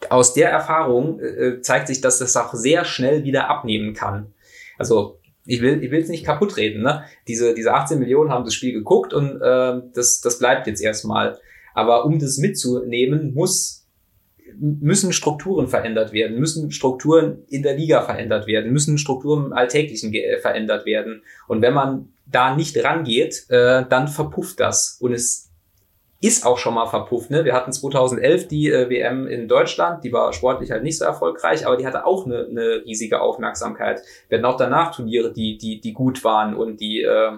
aus 0.09 0.33
der 0.33 0.51
Erfahrung 0.51 1.21
äh, 1.21 1.61
zeigt 1.61 1.89
sich, 1.89 2.01
dass 2.01 2.19
das 2.19 2.35
auch 2.37 2.55
sehr 2.55 2.87
schnell 2.87 3.25
wieder 3.25 3.51
abnehmen 3.51 3.93
kann. 3.93 4.33
Also 4.79 5.20
ich 5.47 5.61
will 5.61 5.83
ich 5.83 5.91
will 5.91 6.01
es 6.01 6.09
nicht 6.09 6.25
kaputt 6.25 6.57
reden. 6.57 6.83
Ne? 6.83 7.05
Diese, 7.29 7.55
diese 7.55 7.73
18 7.75 7.99
Millionen 7.99 8.31
haben 8.31 8.45
das 8.45 8.55
Spiel 8.55 8.73
geguckt 8.73 9.13
und 9.13 9.41
äh, 9.41 9.81
das, 9.95 10.21
das 10.21 10.39
bleibt 10.39 10.67
jetzt 10.67 10.83
erstmal. 10.83 11.39
Aber 11.75 12.05
um 12.05 12.19
das 12.19 12.39
mitzunehmen, 12.39 13.33
muss, 13.35 13.87
müssen 14.59 15.13
Strukturen 15.13 15.69
verändert 15.69 16.13
werden, 16.13 16.39
müssen 16.39 16.71
Strukturen 16.71 17.45
in 17.49 17.63
der 17.63 17.77
Liga 17.77 18.03
verändert 18.03 18.47
werden, 18.47 18.73
müssen 18.73 18.99
Strukturen 18.99 19.47
im 19.47 19.53
Alltäglichen 19.53 20.13
verändert 20.41 20.85
werden. 20.85 21.23
Und 21.47 21.63
wenn 21.63 21.75
man 21.75 22.13
da 22.27 22.55
nicht 22.55 22.83
rangeht, 22.83 23.47
äh, 23.49 23.85
dann 23.89 24.09
verpufft 24.09 24.61
das. 24.61 24.99
Und 25.01 25.13
es 25.13 25.50
ist 26.21 26.45
auch 26.45 26.59
schon 26.59 26.75
mal 26.75 26.87
verpufft. 26.87 27.31
Ne? 27.31 27.45
Wir 27.45 27.55
hatten 27.55 27.73
2011 27.73 28.49
die 28.49 28.69
äh, 28.69 28.91
WM 28.91 29.27
in 29.27 29.49
Deutschland, 29.49 30.05
die 30.05 30.13
war 30.13 30.33
sportlich 30.33 30.71
halt 30.71 30.83
nicht 30.83 30.99
so 30.99 31.05
erfolgreich, 31.05 31.67
aber 31.67 31.77
die 31.79 31.87
hatte 31.87 32.05
auch 32.05 32.27
eine, 32.27 32.47
eine 32.47 32.83
riesige 32.85 33.21
Aufmerksamkeit. 33.21 34.03
Wir 34.29 34.39
hatten 34.39 34.45
auch 34.45 34.59
danach 34.59 34.95
Turniere, 34.95 35.33
die, 35.33 35.57
die, 35.57 35.81
die 35.81 35.93
gut 35.95 36.23
waren 36.23 36.55
und 36.55 36.81
die, 36.81 37.03
äh, 37.03 37.33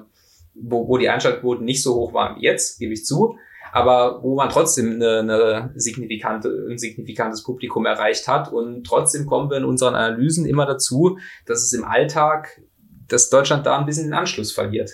wo, 0.55 0.89
wo 0.89 0.99
die 0.99 1.09
Einschaltquoten 1.09 1.65
nicht 1.65 1.83
so 1.83 1.95
hoch 1.95 2.13
waren 2.13 2.37
wie 2.37 2.43
jetzt, 2.43 2.81
gebe 2.81 2.93
ich 2.93 3.05
zu, 3.05 3.37
aber 3.73 4.23
wo 4.23 4.35
man 4.35 4.51
trotzdem 4.51 4.95
eine, 4.95 5.21
eine 5.21 5.73
signifikante, 5.77 6.67
ein 6.69 6.77
signifikantes 6.77 7.45
Publikum 7.45 7.87
erreicht 7.87 8.27
hat. 8.27 8.53
Und 8.53 8.85
trotzdem 8.85 9.27
kommen 9.27 9.49
wir 9.49 9.59
in 9.59 9.65
unseren 9.65 9.95
Analysen 9.95 10.45
immer 10.45 10.67
dazu, 10.67 11.19
dass 11.47 11.63
es 11.63 11.73
im 11.73 11.85
Alltag, 11.85 12.61
dass 13.09 13.31
Deutschland 13.31 13.65
da 13.65 13.79
ein 13.79 13.87
bisschen 13.87 14.07
den 14.07 14.15
Anschluss 14.15 14.53
verliert. 14.53 14.91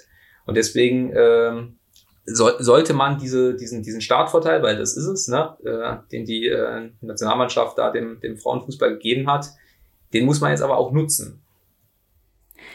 Und 0.47 0.57
deswegen 0.57 1.13
ähm, 1.17 1.78
so, 2.33 2.51
sollte 2.59 2.95
man 2.95 3.19
diese, 3.19 3.55
diesen, 3.55 3.83
diesen 3.83 4.01
Startvorteil, 4.01 4.63
weil 4.63 4.77
das 4.77 4.97
ist 4.97 5.07
es, 5.07 5.29
ne, 5.29 5.57
äh, 5.65 5.97
den 6.13 6.25
die 6.25 6.49
äh, 6.49 6.91
Nationalmannschaft 7.01 7.79
da 7.79 7.91
dem, 7.91 8.21
dem 8.21 8.37
Frauenfußball 8.37 8.93
gegeben 8.93 9.31
hat, 9.31 9.51
den 10.13 10.25
muss 10.25 10.41
man 10.41 10.51
jetzt 10.51 10.63
aber 10.63 10.77
auch 10.77 10.93
nutzen. 10.93 11.43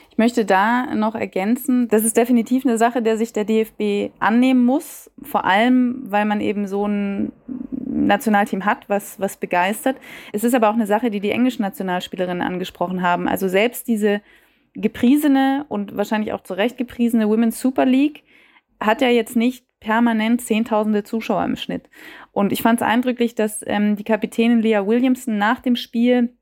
Ich 0.10 0.18
möchte 0.18 0.46
da 0.46 0.94
noch 0.94 1.16
ergänzen, 1.16 1.88
das 1.88 2.04
ist 2.04 2.16
definitiv 2.16 2.66
eine 2.66 2.78
Sache, 2.78 3.02
der 3.02 3.18
sich 3.18 3.34
der 3.34 3.46
DFB 3.46 4.14
annehmen 4.20 4.64
muss, 4.64 5.10
vor 5.24 5.44
allem, 5.44 6.04
weil 6.06 6.26
man 6.26 6.40
eben 6.40 6.68
so 6.68 6.88
ein 6.88 7.32
Nationalteam 7.88 8.66
hat, 8.66 8.90
was, 8.90 9.20
was 9.20 9.38
begeistert. 9.38 9.98
Es 10.32 10.44
ist 10.44 10.54
aber 10.54 10.70
auch 10.70 10.76
eine 10.76 10.86
Sache, 10.86 11.10
die 11.10 11.20
die 11.20 11.32
englischen 11.32 11.64
Nationalspielerinnen 11.64 12.44
angesprochen 12.44 13.02
haben. 13.02 13.28
Also 13.28 13.48
selbst 13.48 13.88
diese 13.88 14.22
gepriesene 14.76 15.66
und 15.70 15.98
wahrscheinlich 15.98 16.34
auch 16.34 16.42
zu 16.42 16.54
Recht 16.54 16.78
gepriesene 16.78 17.28
Women's 17.28 17.60
Super 17.60 17.86
League, 17.86 18.24
hat 18.86 19.02
ja 19.02 19.10
jetzt 19.10 19.36
nicht 19.36 19.66
permanent 19.80 20.42
Zehntausende 20.42 21.04
Zuschauer 21.04 21.44
im 21.44 21.56
Schnitt. 21.56 21.90
Und 22.32 22.52
ich 22.52 22.62
fand 22.62 22.82
es 22.82 22.88
eindrücklich, 22.88 23.36
dass 23.36 23.64
ähm, 23.68 23.96
die 23.96 24.04
Kapitänin 24.04 24.62
Leah 24.62 24.88
Williamson 24.88 25.38
nach 25.38 25.60
dem 25.60 25.76
Spiel 25.76 26.36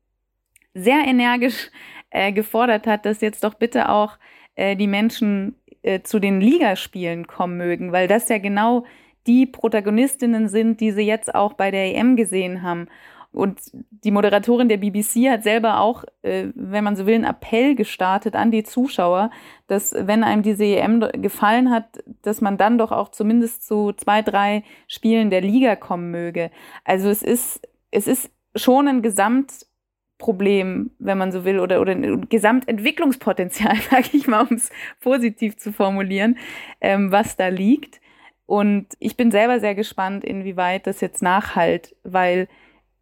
sehr 0.74 1.04
energisch 1.04 1.70
äh, 2.10 2.32
gefordert 2.32 2.86
hat, 2.86 3.04
dass 3.04 3.20
jetzt 3.20 3.44
doch 3.44 3.54
bitte 3.54 3.88
auch 3.88 4.18
äh, 4.54 4.76
die 4.76 4.86
Menschen 4.86 5.56
äh, 5.82 6.02
zu 6.02 6.18
den 6.18 6.40
Ligaspielen 6.40 7.26
kommen 7.26 7.56
mögen, 7.56 7.92
weil 7.92 8.08
das 8.08 8.28
ja 8.28 8.38
genau 8.38 8.84
die 9.26 9.46
Protagonistinnen 9.46 10.48
sind, 10.48 10.80
die 10.80 10.90
sie 10.90 11.02
jetzt 11.02 11.34
auch 11.34 11.54
bei 11.54 11.70
der 11.70 11.94
EM 11.94 12.16
gesehen 12.16 12.62
haben. 12.62 12.88
Und 13.32 13.60
die 13.72 14.10
Moderatorin 14.10 14.68
der 14.68 14.76
BBC 14.76 15.30
hat 15.30 15.42
selber 15.42 15.80
auch, 15.80 16.04
äh, 16.22 16.48
wenn 16.54 16.84
man 16.84 16.96
so 16.96 17.06
will, 17.06 17.14
einen 17.14 17.24
Appell 17.24 17.74
gestartet 17.74 18.36
an 18.36 18.50
die 18.50 18.62
Zuschauer, 18.62 19.30
dass 19.68 19.94
wenn 19.98 20.22
einem 20.22 20.42
diese 20.42 20.64
EM 20.64 21.00
gefallen 21.14 21.70
hat, 21.70 22.04
dass 22.20 22.42
man 22.42 22.58
dann 22.58 22.76
doch 22.76 22.92
auch 22.92 23.08
zumindest 23.10 23.66
zu 23.66 23.92
zwei, 23.92 24.20
drei 24.20 24.64
Spielen 24.86 25.30
der 25.30 25.40
Liga 25.40 25.76
kommen 25.76 26.10
möge. 26.10 26.50
Also 26.84 27.08
es 27.08 27.22
ist, 27.22 27.66
es 27.90 28.06
ist 28.06 28.30
schon 28.54 28.86
ein 28.86 29.00
Gesamtproblem, 29.00 30.90
wenn 30.98 31.18
man 31.18 31.32
so 31.32 31.46
will, 31.46 31.58
oder, 31.58 31.80
oder 31.80 31.92
ein 31.92 32.28
Gesamtentwicklungspotenzial, 32.28 33.76
sage 33.90 34.10
ich 34.12 34.26
mal, 34.26 34.46
um 34.46 34.56
es 34.56 34.70
positiv 35.00 35.56
zu 35.56 35.72
formulieren, 35.72 36.36
ähm, 36.82 37.10
was 37.10 37.36
da 37.36 37.48
liegt. 37.48 38.02
Und 38.44 38.88
ich 38.98 39.16
bin 39.16 39.30
selber 39.30 39.60
sehr 39.60 39.74
gespannt, 39.74 40.22
inwieweit 40.22 40.86
das 40.86 41.00
jetzt 41.00 41.22
nachhalt, 41.22 41.96
weil 42.02 42.48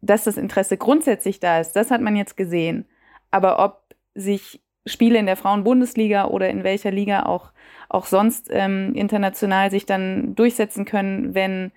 dass 0.01 0.23
das 0.23 0.37
Interesse 0.37 0.77
grundsätzlich 0.77 1.39
da 1.39 1.59
ist, 1.59 1.73
das 1.73 1.91
hat 1.91 2.01
man 2.01 2.15
jetzt 2.15 2.35
gesehen. 2.35 2.85
Aber 3.29 3.63
ob 3.63 3.95
sich 4.15 4.61
Spiele 4.85 5.19
in 5.19 5.27
der 5.27 5.37
Frauenbundesliga 5.37 6.25
oder 6.25 6.49
in 6.49 6.63
welcher 6.63 6.91
Liga 6.91 7.23
auch, 7.23 7.51
auch 7.87 8.05
sonst 8.05 8.47
ähm, 8.49 8.93
international 8.95 9.69
sich 9.69 9.85
dann 9.85 10.33
durchsetzen 10.35 10.85
können, 10.85 11.35
wenn 11.35 11.71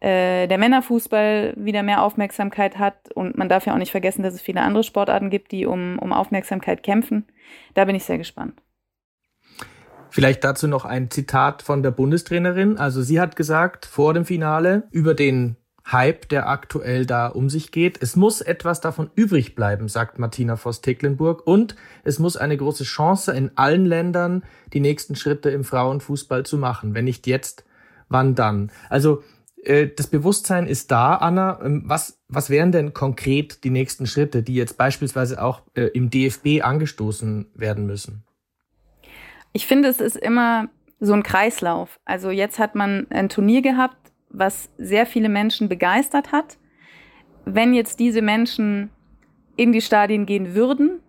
äh, 0.00 0.48
der 0.48 0.58
Männerfußball 0.58 1.54
wieder 1.56 1.82
mehr 1.82 2.02
Aufmerksamkeit 2.02 2.78
hat. 2.78 3.12
Und 3.12 3.38
man 3.38 3.48
darf 3.48 3.66
ja 3.66 3.74
auch 3.74 3.78
nicht 3.78 3.92
vergessen, 3.92 4.22
dass 4.22 4.34
es 4.34 4.40
viele 4.40 4.60
andere 4.60 4.82
Sportarten 4.82 5.30
gibt, 5.30 5.52
die 5.52 5.66
um, 5.66 5.98
um 5.98 6.12
Aufmerksamkeit 6.12 6.82
kämpfen. 6.82 7.26
Da 7.74 7.84
bin 7.84 7.94
ich 7.94 8.04
sehr 8.04 8.18
gespannt. 8.18 8.60
Vielleicht 10.10 10.42
dazu 10.42 10.68
noch 10.68 10.84
ein 10.84 11.10
Zitat 11.10 11.62
von 11.62 11.82
der 11.82 11.90
Bundestrainerin. 11.90 12.78
Also 12.78 13.02
sie 13.02 13.20
hat 13.20 13.36
gesagt 13.36 13.86
vor 13.86 14.14
dem 14.14 14.24
Finale 14.24 14.88
über 14.90 15.14
den 15.14 15.56
Hype, 15.90 16.28
der 16.28 16.48
aktuell 16.48 17.06
da 17.06 17.28
um 17.28 17.48
sich 17.48 17.72
geht. 17.72 18.02
Es 18.02 18.16
muss 18.16 18.40
etwas 18.40 18.80
davon 18.80 19.10
übrig 19.14 19.54
bleiben, 19.54 19.88
sagt 19.88 20.18
Martina 20.18 20.56
Voss-Tecklenburg. 20.56 21.46
Und 21.46 21.76
es 22.04 22.18
muss 22.18 22.36
eine 22.36 22.56
große 22.56 22.84
Chance 22.84 23.32
in 23.32 23.50
allen 23.56 23.86
Ländern, 23.86 24.44
die 24.72 24.80
nächsten 24.80 25.16
Schritte 25.16 25.50
im 25.50 25.64
Frauenfußball 25.64 26.44
zu 26.44 26.58
machen. 26.58 26.94
Wenn 26.94 27.04
nicht 27.04 27.26
jetzt, 27.26 27.64
wann 28.08 28.34
dann? 28.34 28.70
Also 28.90 29.22
äh, 29.64 29.88
das 29.88 30.06
Bewusstsein 30.06 30.66
ist 30.66 30.90
da, 30.90 31.14
Anna. 31.14 31.60
Ähm, 31.62 31.84
was, 31.86 32.18
was 32.28 32.50
wären 32.50 32.72
denn 32.72 32.92
konkret 32.92 33.64
die 33.64 33.70
nächsten 33.70 34.06
Schritte, 34.06 34.42
die 34.42 34.54
jetzt 34.54 34.76
beispielsweise 34.78 35.42
auch 35.42 35.62
äh, 35.74 35.84
im 35.88 36.10
DFB 36.10 36.62
angestoßen 36.62 37.46
werden 37.54 37.86
müssen? 37.86 38.24
Ich 39.52 39.66
finde, 39.66 39.88
es 39.88 40.00
ist 40.00 40.16
immer 40.16 40.68
so 41.00 41.12
ein 41.12 41.22
Kreislauf. 41.22 42.00
Also 42.04 42.30
jetzt 42.30 42.58
hat 42.58 42.74
man 42.74 43.06
ein 43.10 43.28
Turnier 43.28 43.62
gehabt, 43.62 43.96
was 44.30 44.70
sehr 44.78 45.06
viele 45.06 45.28
Menschen 45.28 45.68
begeistert 45.68 46.32
hat. 46.32 46.58
Wenn 47.44 47.74
jetzt 47.74 47.98
diese 47.98 48.22
Menschen 48.22 48.90
in 49.56 49.72
die 49.72 49.80
Stadien 49.80 50.26
gehen 50.26 50.54
würden, 50.54 51.00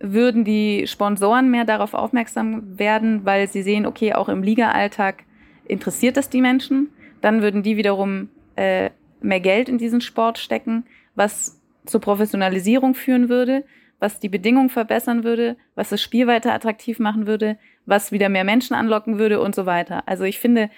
würden 0.00 0.44
die 0.44 0.86
Sponsoren 0.86 1.50
mehr 1.50 1.64
darauf 1.64 1.94
aufmerksam 1.94 2.78
werden, 2.78 3.24
weil 3.24 3.48
sie 3.48 3.62
sehen, 3.62 3.86
okay, 3.86 4.14
auch 4.14 4.28
im 4.28 4.42
Liga-Alltag 4.42 5.24
interessiert 5.66 6.16
das 6.16 6.28
die 6.28 6.40
Menschen. 6.40 6.88
Dann 7.20 7.42
würden 7.42 7.62
die 7.62 7.76
wiederum 7.76 8.28
äh, 8.56 8.90
mehr 9.20 9.40
Geld 9.40 9.68
in 9.68 9.78
diesen 9.78 10.00
Sport 10.00 10.38
stecken, 10.38 10.84
was 11.14 11.60
zur 11.86 12.00
Professionalisierung 12.00 12.94
führen 12.94 13.28
würde, 13.28 13.64
was 14.00 14.18
die 14.18 14.28
Bedingungen 14.28 14.70
verbessern 14.70 15.22
würde, 15.22 15.56
was 15.76 15.90
das 15.90 16.02
Spiel 16.02 16.26
weiter 16.26 16.52
attraktiv 16.52 16.98
machen 16.98 17.28
würde, 17.28 17.56
was 17.86 18.10
wieder 18.10 18.28
mehr 18.28 18.44
Menschen 18.44 18.74
anlocken 18.74 19.18
würde 19.18 19.40
und 19.40 19.54
so 19.54 19.66
weiter. 19.66 20.02
Also 20.06 20.24
ich 20.24 20.40
finde, 20.40 20.70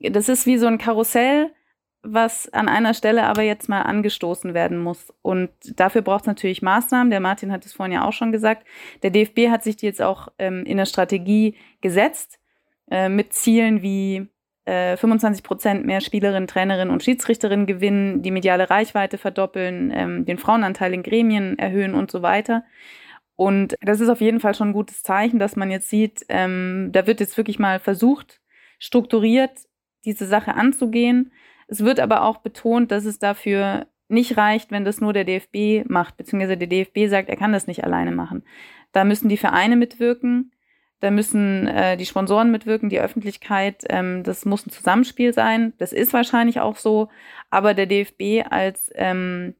das 0.00 0.28
ist 0.28 0.46
wie 0.46 0.58
so 0.58 0.66
ein 0.66 0.78
Karussell, 0.78 1.50
was 2.02 2.48
an 2.52 2.68
einer 2.68 2.94
Stelle 2.94 3.24
aber 3.24 3.42
jetzt 3.42 3.68
mal 3.68 3.82
angestoßen 3.82 4.54
werden 4.54 4.78
muss. 4.78 5.12
Und 5.22 5.50
dafür 5.78 6.02
braucht 6.02 6.22
es 6.22 6.26
natürlich 6.26 6.62
Maßnahmen. 6.62 7.10
Der 7.10 7.20
Martin 7.20 7.52
hat 7.52 7.66
es 7.66 7.72
vorhin 7.72 7.92
ja 7.92 8.06
auch 8.06 8.12
schon 8.12 8.32
gesagt. 8.32 8.66
Der 9.02 9.10
DFB 9.10 9.48
hat 9.48 9.64
sich 9.64 9.76
die 9.76 9.86
jetzt 9.86 10.02
auch 10.02 10.28
ähm, 10.38 10.64
in 10.64 10.76
der 10.76 10.86
Strategie 10.86 11.56
gesetzt, 11.80 12.38
äh, 12.90 13.08
mit 13.08 13.32
Zielen 13.32 13.82
wie 13.82 14.28
äh, 14.66 14.96
25 14.96 15.42
Prozent 15.42 15.86
mehr 15.86 16.00
Spielerinnen, 16.00 16.46
Trainerinnen 16.46 16.92
und 16.92 17.02
Schiedsrichterinnen 17.02 17.66
gewinnen, 17.66 18.22
die 18.22 18.30
mediale 18.30 18.70
Reichweite 18.70 19.18
verdoppeln, 19.18 19.92
ähm, 19.94 20.24
den 20.24 20.38
Frauenanteil 20.38 20.94
in 20.94 21.02
Gremien 21.02 21.58
erhöhen 21.58 21.94
und 21.94 22.10
so 22.10 22.22
weiter. 22.22 22.64
Und 23.36 23.76
das 23.82 24.00
ist 24.00 24.08
auf 24.08 24.20
jeden 24.20 24.40
Fall 24.40 24.54
schon 24.54 24.70
ein 24.70 24.74
gutes 24.74 25.02
Zeichen, 25.02 25.38
dass 25.38 25.56
man 25.56 25.70
jetzt 25.70 25.90
sieht, 25.90 26.24
ähm, 26.28 26.90
da 26.92 27.06
wird 27.06 27.20
jetzt 27.20 27.36
wirklich 27.36 27.58
mal 27.58 27.80
versucht, 27.80 28.40
strukturiert 28.78 29.52
diese 30.06 30.26
Sache 30.26 30.54
anzugehen. 30.54 31.32
Es 31.68 31.84
wird 31.84 32.00
aber 32.00 32.22
auch 32.22 32.38
betont, 32.38 32.90
dass 32.90 33.04
es 33.04 33.18
dafür 33.18 33.86
nicht 34.08 34.36
reicht, 34.36 34.70
wenn 34.70 34.84
das 34.84 35.00
nur 35.00 35.12
der 35.12 35.24
DFB 35.24 35.88
macht, 35.88 36.16
beziehungsweise 36.16 36.56
der 36.56 36.68
DFB 36.68 37.08
sagt, 37.08 37.28
er 37.28 37.36
kann 37.36 37.52
das 37.52 37.66
nicht 37.66 37.84
alleine 37.84 38.12
machen. 38.12 38.44
Da 38.92 39.04
müssen 39.04 39.28
die 39.28 39.36
Vereine 39.36 39.76
mitwirken, 39.76 40.52
da 41.00 41.10
müssen 41.10 41.66
äh, 41.66 41.96
die 41.96 42.06
Sponsoren 42.06 42.50
mitwirken, 42.50 42.88
die 42.88 43.00
Öffentlichkeit. 43.00 43.84
Ähm, 43.90 44.22
das 44.22 44.44
muss 44.44 44.66
ein 44.66 44.70
Zusammenspiel 44.70 45.34
sein. 45.34 45.74
Das 45.78 45.92
ist 45.92 46.12
wahrscheinlich 46.12 46.60
auch 46.60 46.76
so. 46.76 47.08
Aber 47.50 47.74
der 47.74 47.86
DFB 47.86 48.46
als, 48.48 48.90
ähm, 48.94 49.54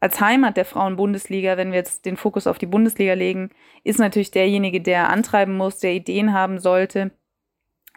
als 0.00 0.20
Heimat 0.20 0.56
der 0.56 0.64
Frauen-Bundesliga, 0.64 1.56
wenn 1.56 1.70
wir 1.70 1.78
jetzt 1.78 2.06
den 2.06 2.16
Fokus 2.16 2.48
auf 2.48 2.58
die 2.58 2.66
Bundesliga 2.66 3.12
legen, 3.12 3.50
ist 3.84 4.00
natürlich 4.00 4.32
derjenige, 4.32 4.80
der 4.80 5.10
antreiben 5.10 5.56
muss, 5.56 5.78
der 5.78 5.92
Ideen 5.92 6.32
haben 6.32 6.58
sollte. 6.58 7.12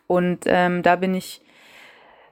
Und 0.05 0.41
ähm, 0.45 0.83
da 0.83 0.97
bin 0.97 1.15
ich 1.15 1.41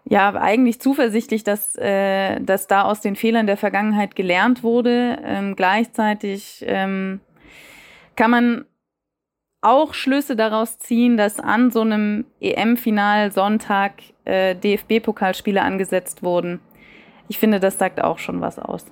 ja 0.10 0.34
eigentlich 0.34 0.82
zuversichtlich, 0.82 1.44
dass, 1.44 1.76
äh, 1.78 2.40
dass 2.42 2.68
da 2.68 2.84
aus 2.84 3.02
den 3.02 3.16
Fehlern 3.16 3.48
der 3.48 3.58
Vergangenheit 3.58 4.16
gelernt 4.16 4.64
wurde. 4.64 5.20
Ähm, 5.24 5.56
gleichzeitig 5.56 6.66
ähm, 6.68 7.22
kann 8.16 8.32
man 8.32 8.66
auch 9.62 9.94
Schlüsse 9.94 10.36
daraus 10.36 10.80
ziehen, 10.80 11.16
dass 11.18 11.40
an 11.40 11.70
so 11.72 11.82
einem 11.82 12.26
EM-Final 12.42 13.32
Sonntag 13.32 13.94
äh, 14.26 14.56
DFB-Pokalspiele 14.56 15.62
angesetzt 15.62 16.24
wurden. 16.24 16.60
Ich 17.28 17.38
finde, 17.38 17.60
das 17.60 17.78
sagt 17.78 18.02
auch 18.02 18.20
schon 18.20 18.42
was 18.42 18.58
aus. 18.58 18.86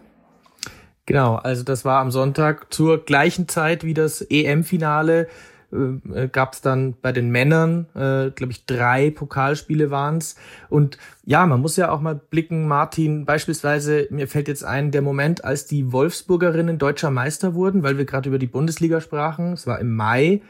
Genau, 1.05 1.35
also 1.35 1.63
das 1.63 1.85
war 1.85 2.01
am 2.01 2.11
Sonntag 2.11 2.71
zur 2.71 3.03
gleichen 3.03 3.47
Zeit 3.47 3.85
wie 3.85 3.93
das 3.93 4.21
EM-Finale 4.21 5.29
äh, 5.71 6.23
äh 6.23 6.27
gab 6.27 6.53
es 6.53 6.61
dann 6.61 6.95
bei 7.01 7.11
den 7.11 7.29
Männern, 7.29 7.87
äh, 7.93 8.31
glaube 8.31 8.51
ich, 8.51 8.65
drei 8.65 9.11
Pokalspiele 9.11 9.91
waren's. 9.91 10.35
Und 10.69 10.97
ja, 11.25 11.45
man 11.45 11.61
muss 11.61 11.77
ja 11.77 11.91
auch 11.91 12.01
mal 12.01 12.15
blicken, 12.15 12.67
Martin, 12.67 13.25
beispielsweise, 13.25 14.07
mir 14.09 14.27
fällt 14.27 14.47
jetzt 14.47 14.63
ein, 14.63 14.91
der 14.91 15.01
Moment, 15.01 15.43
als 15.43 15.65
die 15.65 15.91
Wolfsburgerinnen 15.91 16.77
deutscher 16.77 17.11
Meister 17.11 17.53
wurden, 17.53 17.83
weil 17.83 17.97
wir 17.97 18.05
gerade 18.05 18.29
über 18.29 18.39
die 18.39 18.47
Bundesliga 18.47 19.01
sprachen, 19.01 19.53
es 19.53 19.67
war 19.67 19.79
im 19.79 19.95
Mai 19.95 20.41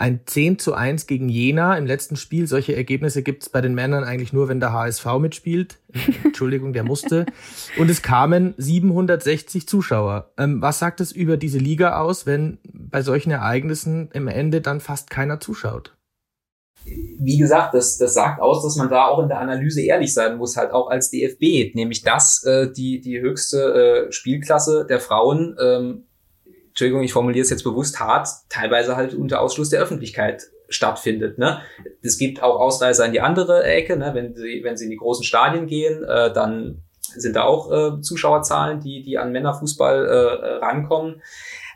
ein 0.00 0.20
10 0.24 0.58
zu 0.58 0.72
1 0.72 1.06
gegen 1.06 1.28
Jena 1.28 1.76
im 1.76 1.84
letzten 1.84 2.16
Spiel. 2.16 2.46
Solche 2.46 2.74
Ergebnisse 2.74 3.22
gibt 3.22 3.42
es 3.42 3.48
bei 3.50 3.60
den 3.60 3.74
Männern 3.74 4.02
eigentlich 4.02 4.32
nur, 4.32 4.48
wenn 4.48 4.58
der 4.58 4.72
HSV 4.72 5.04
mitspielt. 5.18 5.78
Entschuldigung, 6.24 6.72
der 6.72 6.84
musste. 6.84 7.26
Und 7.78 7.90
es 7.90 8.00
kamen 8.00 8.54
760 8.56 9.68
Zuschauer. 9.68 10.32
Ähm, 10.38 10.62
was 10.62 10.78
sagt 10.78 11.00
es 11.00 11.12
über 11.12 11.36
diese 11.36 11.58
Liga 11.58 12.00
aus, 12.00 12.24
wenn 12.24 12.58
bei 12.64 13.02
solchen 13.02 13.30
Ereignissen 13.30 14.08
im 14.12 14.26
Ende 14.26 14.62
dann 14.62 14.80
fast 14.80 15.10
keiner 15.10 15.38
zuschaut? 15.38 15.94
wie 16.86 17.36
gesagt, 17.36 17.74
das, 17.74 17.98
das 17.98 18.14
sagt 18.14 18.40
aus, 18.40 18.62
dass 18.62 18.76
man 18.76 18.88
da 18.88 19.06
auch 19.06 19.22
in 19.22 19.28
der 19.28 19.38
Analyse 19.38 19.82
ehrlich 19.82 20.14
sein 20.14 20.38
muss, 20.38 20.56
halt 20.56 20.72
auch 20.72 20.88
als 20.88 21.10
DFB, 21.10 21.74
nämlich 21.74 22.02
dass 22.02 22.42
äh, 22.44 22.72
die, 22.72 23.00
die 23.00 23.20
höchste 23.20 24.08
äh, 24.08 24.12
Spielklasse 24.12 24.86
der 24.88 24.98
Frauen, 24.98 25.56
ähm, 25.62 26.06
Entschuldigung, 26.70 27.02
ich 27.02 27.12
formuliere 27.12 27.42
es 27.42 27.50
jetzt 27.50 27.64
bewusst 27.64 28.00
hart, 28.00 28.28
teilweise 28.48 28.96
halt 28.96 29.14
unter 29.14 29.40
Ausschluss 29.40 29.70
der 29.70 29.80
Öffentlichkeit 29.80 30.44
stattfindet. 30.68 31.38
Ne? 31.38 31.60
Es 32.00 32.16
gibt 32.16 32.42
auch 32.42 32.58
Ausreißer 32.60 33.04
in 33.04 33.12
die 33.12 33.20
andere 33.20 33.64
Ecke, 33.64 33.96
ne? 33.96 34.12
wenn, 34.14 34.34
sie, 34.34 34.60
wenn 34.62 34.76
sie 34.76 34.84
in 34.84 34.90
die 34.90 34.96
großen 34.96 35.24
Stadien 35.24 35.66
gehen, 35.66 36.04
äh, 36.04 36.32
dann 36.32 36.82
sind 37.00 37.36
da 37.36 37.42
auch 37.42 37.70
äh, 37.72 38.00
Zuschauerzahlen, 38.00 38.80
die, 38.80 39.02
die 39.02 39.18
an 39.18 39.32
Männerfußball 39.32 40.06
äh, 40.06 40.64
rankommen. 40.64 41.22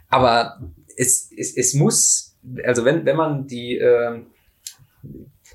Aber 0.09 0.61
es, 0.96 1.30
es, 1.37 1.57
es 1.57 1.74
muss, 1.74 2.37
also 2.64 2.85
wenn, 2.85 3.04
wenn 3.04 3.16
man 3.16 3.46
die 3.46 3.76
äh, 3.78 4.22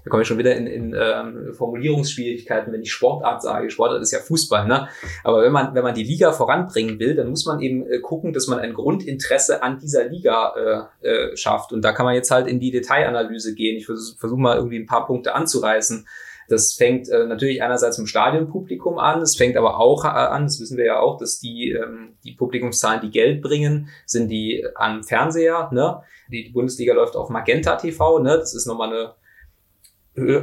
da 0.10 0.12
komme 0.12 0.24
ich 0.24 0.28
schon 0.28 0.40
wieder 0.40 0.56
in, 0.56 0.66
in 0.66 0.96
ähm, 1.00 1.54
Formulierungsschwierigkeiten, 1.54 2.74
wenn 2.74 2.82
ich 2.82 2.92
Sportart 2.92 3.44
sage. 3.44 3.70
Sportart 3.70 4.02
ist 4.02 4.12
ja 4.12 4.18
Fußball, 4.18 4.68
ne? 4.68 4.88
Aber 5.24 5.44
wenn 5.44 5.52
man, 5.52 5.76
wenn 5.76 5.84
man 5.84 5.94
die 5.94 6.04
Liga 6.04 6.32
voranbringen 6.32 7.00
will, 7.00 7.14
dann 7.14 7.30
muss 7.30 7.46
man 7.46 7.60
eben 7.60 7.86
äh, 7.86 8.00
gucken, 8.00 8.34
dass 8.34 8.48
man 8.48 8.58
ein 8.58 8.74
Grundinteresse 8.74 9.62
an 9.62 9.78
dieser 9.78 10.06
Liga 10.06 10.90
äh, 11.04 11.08
äh, 11.08 11.38
schafft. 11.38 11.74
Und 11.74 11.84
da 11.84 11.92
kann 11.92 12.08
man 12.08 12.16
jetzt 12.16 12.32
halt 12.32 12.48
in 12.48 12.60
die 12.60 12.72
Detailanalyse 12.72 13.54
gehen. 13.54 13.78
Ich 13.78 13.86
versuche 13.86 14.18
versuch 14.18 14.38
mal 14.38 14.58
irgendwie 14.58 14.80
ein 14.80 14.88
paar 14.88 15.06
Punkte 15.06 15.36
anzureißen. 15.36 16.08
Das 16.48 16.74
fängt 16.74 17.08
äh, 17.10 17.28
natürlich 17.28 17.62
einerseits 17.62 18.00
im 18.00 18.08
Stadionpublikum 18.08 18.98
an, 18.98 19.22
es 19.22 19.36
fängt 19.36 19.56
aber 19.56 19.80
auch 19.80 20.04
äh, 20.04 20.08
an, 20.08 20.46
das 20.46 20.60
wissen 20.60 20.78
wir 20.78 20.86
ja 20.86 21.00
auch, 21.00 21.18
dass 21.18 21.40
die, 21.40 21.72
ähm, 21.72 22.18
die 22.24 22.32
Publikumszahlen, 22.32 23.02
die 23.02 23.12
Geld 23.12 23.44
bringen, 23.44 23.90
sind 24.08 24.30
die 24.30 24.66
am 24.74 25.04
Fernseher. 25.04 25.70
Ne? 25.72 26.02
Die, 26.32 26.50
Bundesliga 26.50 26.96
läuft 26.96 27.16
auf 27.16 27.30
Magenta 27.30 27.76
TV, 27.76 28.18
ne? 28.20 28.38
das 28.40 28.56
ist 28.56 28.66
nochmal 28.66 28.90
eine 28.90 29.14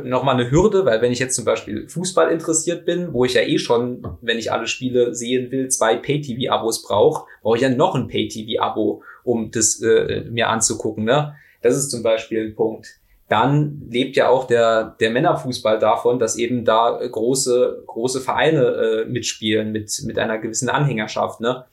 nochmal 0.05 0.35
eine 0.35 0.51
Hürde, 0.51 0.85
weil 0.85 1.03
wenn 1.03 1.13
ich 1.13 1.19
jetzt 1.19 1.35
zum 1.35 1.45
Beispiel 1.45 1.89
Fußball 1.89 2.31
interessiert 2.31 2.85
bin, 2.85 3.13
wo 3.13 3.25
ich 3.25 3.35
ja 3.35 3.43
eh 3.43 3.59
schon, 3.59 4.07
wenn 4.21 4.39
ich 4.39 4.53
alle 4.53 4.67
Spiele 4.67 5.15
sehen 5.15 5.51
will, 5.51 5.69
zwei 5.69 5.97
Pay-TV-Abos 5.97 6.83
brauche, 6.83 7.27
brauche 7.43 7.57
ich 7.57 7.63
ja 7.63 7.69
noch 7.69 7.95
ein 7.95 8.09
Pay-TV-Abo, 8.09 9.03
um 9.25 9.51
das 9.51 9.81
äh, 9.83 10.25
mir 10.31 10.49
anzugucken. 10.49 11.05
Ne? 11.05 11.35
Das 11.63 11.77
ist 11.77 11.91
zum 11.91 12.03
Beispiel 12.03 12.49
ein 12.49 12.55
Punkt. 12.55 13.01
Dann 13.29 13.83
lebt 13.91 14.17
ja 14.17 14.29
auch 14.29 14.47
der, 14.47 14.97
der 15.01 15.11
Männerfußball 15.11 15.79
davon, 15.79 16.19
dass 16.19 16.37
eben 16.37 16.65
da 16.65 16.97
große, 16.97 17.83
große 17.87 18.21
Vereine 18.21 18.63
äh, 18.63 19.05
mitspielen 19.07 19.73
mit, 19.73 19.91
mit 20.05 20.19
einer 20.19 20.39
gewissen 20.39 20.69
Anhängerschaft. 20.69 21.41
Ne? 21.41 21.65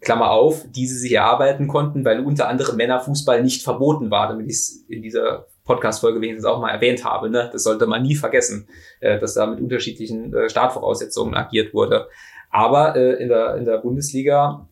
Klammer 0.00 0.30
auf, 0.30 0.64
die 0.70 0.86
sie 0.86 0.98
sich 0.98 1.12
erarbeiten 1.12 1.66
konnten, 1.66 2.04
weil 2.04 2.20
unter 2.20 2.48
anderem 2.48 2.76
Männerfußball 2.76 3.42
nicht 3.42 3.62
verboten 3.62 4.10
war, 4.10 4.28
damit 4.28 4.46
ich 4.46 4.56
es 4.56 4.84
in 4.88 5.02
dieser 5.02 5.46
Podcast-Folge 5.66 6.20
wenigstens 6.20 6.46
auch 6.46 6.60
mal 6.60 6.70
erwähnt 6.70 7.04
habe. 7.04 7.28
Ne? 7.28 7.50
Das 7.52 7.64
sollte 7.64 7.86
man 7.86 8.02
nie 8.02 8.14
vergessen, 8.14 8.68
äh, 9.00 9.18
dass 9.18 9.34
da 9.34 9.46
mit 9.46 9.60
unterschiedlichen 9.60 10.32
äh, 10.32 10.48
Startvoraussetzungen 10.48 11.34
agiert 11.34 11.74
wurde. 11.74 12.08
Aber 12.50 12.96
äh, 12.96 13.22
in, 13.22 13.28
der, 13.28 13.56
in 13.56 13.64
der 13.64 13.78
Bundesliga 13.78 14.66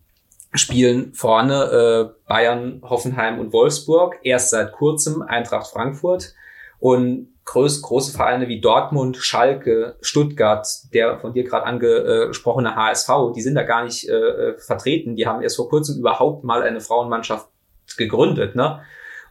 spielen 0.55 1.13
vorne 1.15 1.65
äh, 1.65 2.29
Bayern, 2.29 2.81
Hoffenheim 2.83 3.41
und 3.41 3.53
Wolfsburg, 3.53 4.19
erst 4.23 4.51
seit 4.51 4.73
kurzem 4.73 5.21
Eintracht 5.21 5.67
Frankfurt 5.67 6.33
und 6.79 7.29
groß, 7.45 7.83
große 7.83 8.17
Vereine 8.17 8.49
wie 8.49 8.61
Dortmund, 8.61 9.17
Schalke, 9.17 9.97
Stuttgart, 10.01 10.67
der 10.93 11.19
von 11.19 11.35
dir 11.35 11.45
gerade 11.45 11.67
angesprochene 11.67 12.75
HSV, 12.77 13.11
die 13.35 13.43
sind 13.43 13.55
da 13.55 13.63
gar 13.65 13.85
nicht 13.85 14.09
äh, 14.09 14.57
vertreten. 14.59 15.17
Die 15.17 15.27
haben 15.27 15.43
erst 15.43 15.57
vor 15.57 15.69
kurzem 15.69 15.99
überhaupt 15.99 16.45
mal 16.45 16.63
eine 16.63 16.81
Frauenmannschaft 16.81 17.49
gegründet. 17.97 18.55
Ne? 18.55 18.81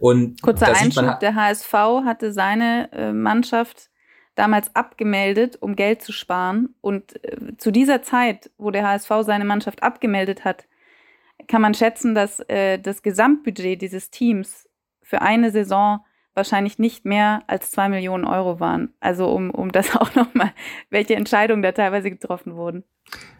Und 0.03 0.41
Kurzer 0.41 0.75
Einschub, 0.75 1.21
der 1.21 1.33
HSV 1.33 1.71
hatte 2.03 2.33
seine 2.33 2.91
äh, 2.91 3.13
Mannschaft 3.13 3.89
damals 4.35 4.75
abgemeldet, 4.75 5.55
um 5.61 5.77
Geld 5.77 6.01
zu 6.01 6.11
sparen. 6.11 6.75
Und 6.81 7.23
äh, 7.23 7.55
zu 7.55 7.71
dieser 7.71 8.01
Zeit, 8.01 8.51
wo 8.57 8.69
der 8.69 8.85
HSV 8.85 9.09
seine 9.21 9.45
Mannschaft 9.45 9.81
abgemeldet 9.81 10.43
hat, 10.43 10.67
kann 11.47 11.61
man 11.61 11.73
schätzen, 11.73 12.15
dass 12.15 12.41
äh, 12.49 12.79
das 12.79 13.01
Gesamtbudget 13.01 13.81
dieses 13.81 14.11
Teams 14.11 14.67
für 15.01 15.21
eine 15.21 15.51
Saison 15.51 16.03
wahrscheinlich 16.33 16.79
nicht 16.79 17.05
mehr 17.05 17.43
als 17.47 17.71
zwei 17.71 17.89
Millionen 17.89 18.25
Euro 18.25 18.59
waren. 18.59 18.93
Also 18.99 19.27
um, 19.29 19.51
um 19.51 19.71
das 19.71 19.95
auch 19.95 20.15
nochmal, 20.15 20.51
welche 20.89 21.15
Entscheidungen 21.15 21.61
da 21.61 21.71
teilweise 21.71 22.11
getroffen 22.11 22.55
wurden. 22.55 22.83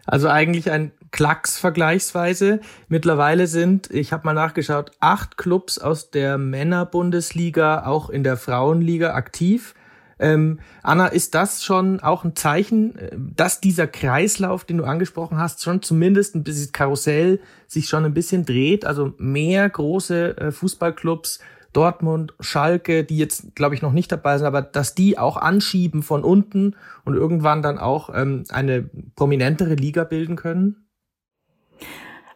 Also 0.06 0.28
eigentlich 0.28 0.70
ein 0.70 0.92
Klacks 1.10 1.58
vergleichsweise. 1.58 2.60
Mittlerweile 2.88 3.46
sind, 3.46 3.90
ich 3.90 4.12
habe 4.12 4.26
mal 4.26 4.34
nachgeschaut, 4.34 4.92
acht 5.00 5.38
Clubs 5.38 5.78
aus 5.78 6.10
der 6.10 6.38
Männerbundesliga 6.38 7.86
auch 7.86 8.10
in 8.10 8.22
der 8.22 8.36
Frauenliga 8.36 9.14
aktiv. 9.14 9.74
Ähm, 10.18 10.60
Anna, 10.82 11.08
ist 11.08 11.34
das 11.34 11.64
schon 11.64 12.00
auch 12.00 12.24
ein 12.24 12.36
Zeichen, 12.36 12.96
äh, 12.96 13.10
dass 13.16 13.60
dieser 13.60 13.86
Kreislauf, 13.86 14.64
den 14.64 14.78
du 14.78 14.84
angesprochen 14.84 15.38
hast, 15.38 15.62
schon 15.62 15.82
zumindest 15.82 16.36
ein 16.36 16.44
bisschen 16.44 16.72
Karussell 16.72 17.40
sich 17.66 17.88
schon 17.88 18.04
ein 18.04 18.14
bisschen 18.14 18.44
dreht? 18.44 18.84
Also 18.84 19.14
mehr 19.18 19.68
große 19.68 20.36
äh, 20.36 20.52
Fußballclubs 20.52 21.40
Dortmund, 21.74 22.34
Schalke, 22.40 23.04
die 23.04 23.18
jetzt, 23.18 23.54
glaube 23.54 23.74
ich, 23.74 23.82
noch 23.82 23.92
nicht 23.92 24.10
dabei 24.10 24.38
sind, 24.38 24.46
aber 24.46 24.62
dass 24.62 24.94
die 24.94 25.18
auch 25.18 25.36
anschieben 25.36 26.02
von 26.02 26.24
unten 26.24 26.76
und 27.04 27.14
irgendwann 27.14 27.62
dann 27.62 27.78
auch 27.78 28.10
ähm, 28.14 28.44
eine 28.48 28.88
prominentere 29.16 29.74
Liga 29.74 30.04
bilden 30.04 30.36
können? 30.36 30.86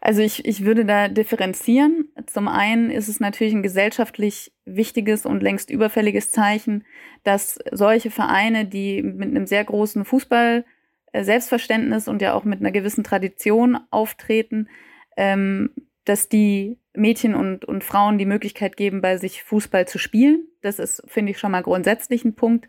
Also 0.00 0.22
ich, 0.22 0.44
ich 0.44 0.64
würde 0.64 0.84
da 0.84 1.08
differenzieren. 1.08 2.08
Zum 2.26 2.48
einen 2.48 2.90
ist 2.90 3.08
es 3.08 3.20
natürlich 3.20 3.54
ein 3.54 3.62
gesellschaftlich 3.62 4.52
wichtiges 4.64 5.26
und 5.26 5.42
längst 5.42 5.70
überfälliges 5.70 6.30
Zeichen, 6.30 6.84
dass 7.24 7.58
solche 7.72 8.10
Vereine, 8.10 8.64
die 8.64 9.02
mit 9.02 9.28
einem 9.28 9.46
sehr 9.46 9.64
großen 9.64 10.04
Fußball 10.04 10.64
äh, 11.12 11.40
und 12.06 12.22
ja 12.22 12.34
auch 12.34 12.44
mit 12.44 12.60
einer 12.60 12.70
gewissen 12.70 13.04
Tradition 13.04 13.78
auftreten, 13.90 14.68
ähm, 15.16 15.70
dass 16.04 16.28
die 16.28 16.78
Mädchen 16.98 17.34
und, 17.34 17.64
und 17.64 17.84
Frauen 17.84 18.18
die 18.18 18.26
Möglichkeit 18.26 18.76
geben, 18.76 19.00
bei 19.00 19.16
sich 19.16 19.42
Fußball 19.42 19.86
zu 19.86 19.98
spielen. 19.98 20.46
Das 20.62 20.78
ist, 20.78 21.02
finde 21.06 21.32
ich, 21.32 21.38
schon 21.38 21.52
mal 21.52 21.62
grundsätzlich 21.62 22.24
ein 22.24 22.34
Punkt, 22.34 22.68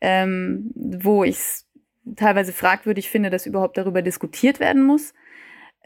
ähm, 0.00 0.70
wo 0.74 1.24
ich 1.24 1.36
es 1.36 1.68
teilweise 2.16 2.52
fragwürdig 2.52 3.10
finde, 3.10 3.30
dass 3.30 3.46
überhaupt 3.46 3.76
darüber 3.76 4.02
diskutiert 4.02 4.60
werden 4.60 4.82
muss. 4.82 5.14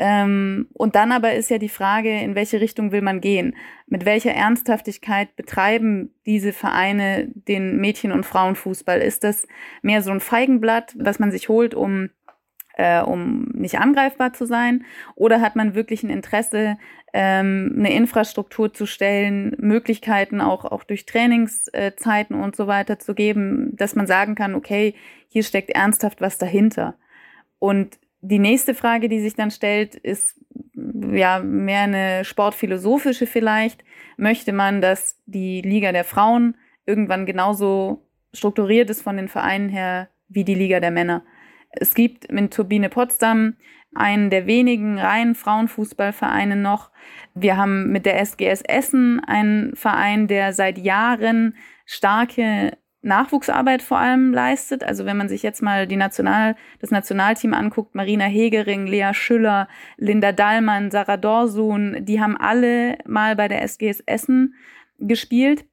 Ähm, 0.01 0.68
und 0.74 0.94
dann 0.94 1.11
aber 1.11 1.35
ist 1.35 1.51
ja 1.51 1.59
die 1.59 1.68
Frage, 1.68 2.20
in 2.20 2.37
welche 2.37 2.61
Richtung 2.61 2.92
will 2.92 3.03
man 3.03 3.20
gehen? 3.20 3.57
Mit 3.87 4.05
welcher 4.05 4.33
Ernsthaftigkeit 4.33 5.35
betreiben 5.35 6.14
diese 6.24 6.53
Vereine 6.53 7.29
den 7.35 7.79
Mädchen- 7.79 8.12
und 8.12 8.24
Frauenfußball? 8.24 9.01
Ist 9.01 9.24
das 9.24 9.48
mehr 9.83 10.03
so 10.03 10.12
ein 10.12 10.20
Feigenblatt, 10.20 10.94
was 10.98 11.18
man 11.18 11.33
sich 11.33 11.48
holt, 11.48 11.74
um 11.74 12.11
äh, 12.79 13.03
um 13.03 13.48
nicht 13.55 13.81
angreifbar 13.81 14.33
zu 14.33 14.46
sein? 14.46 14.85
Oder 15.16 15.40
hat 15.40 15.57
man 15.57 15.74
wirklich 15.74 16.05
ein 16.05 16.11
Interesse, 16.11 16.79
ähm, 17.12 17.75
eine 17.79 17.92
Infrastruktur 17.92 18.73
zu 18.73 18.87
stellen, 18.87 19.55
Möglichkeiten 19.59 20.40
auch, 20.40 20.64
auch 20.64 20.85
durch 20.85 21.07
Trainingszeiten 21.07 22.37
und 22.37 22.57
so 22.57 22.66
weiter 22.66 22.99
zu 22.99 23.14
geben, 23.14 23.77
dass 23.77 23.94
man 23.94 24.07
sagen 24.07 24.35
kann, 24.35 24.55
okay, 24.55 24.94
hier 25.29 25.42
steckt 25.42 25.71
ernsthaft 25.71 26.21
was 26.21 26.38
dahinter. 26.38 26.94
Und 27.59 27.99
die 28.21 28.38
nächste 28.38 28.75
Frage, 28.75 29.09
die 29.09 29.21
sich 29.21 29.35
dann 29.35 29.51
stellt, 29.51 29.94
ist 29.94 30.40
ja 30.75 31.38
mehr 31.38 31.83
eine 31.83 32.25
sportphilosophische 32.25 33.27
vielleicht. 33.27 33.85
Möchte 34.16 34.53
man, 34.53 34.81
dass 34.81 35.23
die 35.27 35.62
Liga 35.62 35.92
der 35.92 36.05
Frauen 36.05 36.57
irgendwann 36.87 37.27
genauso 37.27 38.07
strukturiert 38.35 38.90
ist 38.90 39.03
von 39.03 39.16
den 39.16 39.29
Vereinen 39.29 39.68
her 39.68 40.09
wie 40.29 40.44
die 40.44 40.55
Liga 40.55 40.81
der 40.81 40.90
Männer? 40.90 41.25
Es 41.71 41.94
gibt 41.94 42.31
mit 42.33 42.53
Turbine 42.53 42.88
Potsdam 42.88 43.57
einen 43.94 44.31
der 44.31 44.46
wenigen 44.46 44.98
reinen 44.98 45.35
Frauenfußballvereine 45.35 46.57
noch. 46.57 46.90
Wir 47.35 47.57
haben 47.57 47.90
mit 47.90 48.07
der 48.07 48.20
SGS 48.20 48.62
Essen 48.62 49.20
einen 49.24 49.74
Verein, 49.74 50.29
der 50.29 50.53
seit 50.53 50.79
Jahren 50.79 51.57
starke 51.87 52.77
Nachwuchsarbeit 53.01 53.83
vor 53.83 53.98
allem 53.98 54.33
leistet. 54.33 54.83
Also 54.83 55.07
wenn 55.07 55.16
man 55.16 55.29
sich 55.29 55.42
jetzt 55.42 55.62
mal 55.62 55.87
die 55.87 55.96
National, 55.96 56.57
das 56.81 56.90
Nationalteam 56.90 57.55
anguckt, 57.55 57.94
Marina 57.94 58.24
Hegering, 58.24 58.87
Lea 58.87 59.11
Schüller, 59.12 59.68
Linda 59.96 60.33
Dallmann, 60.33 60.90
Sarah 60.90 61.16
Dorsun, 61.16 62.05
die 62.05 62.20
haben 62.20 62.37
alle 62.37 62.98
mal 63.07 63.37
bei 63.37 63.48
der 63.48 63.62
SGS 63.62 64.01
Essen 64.07 64.55
gespielt. 64.98 65.64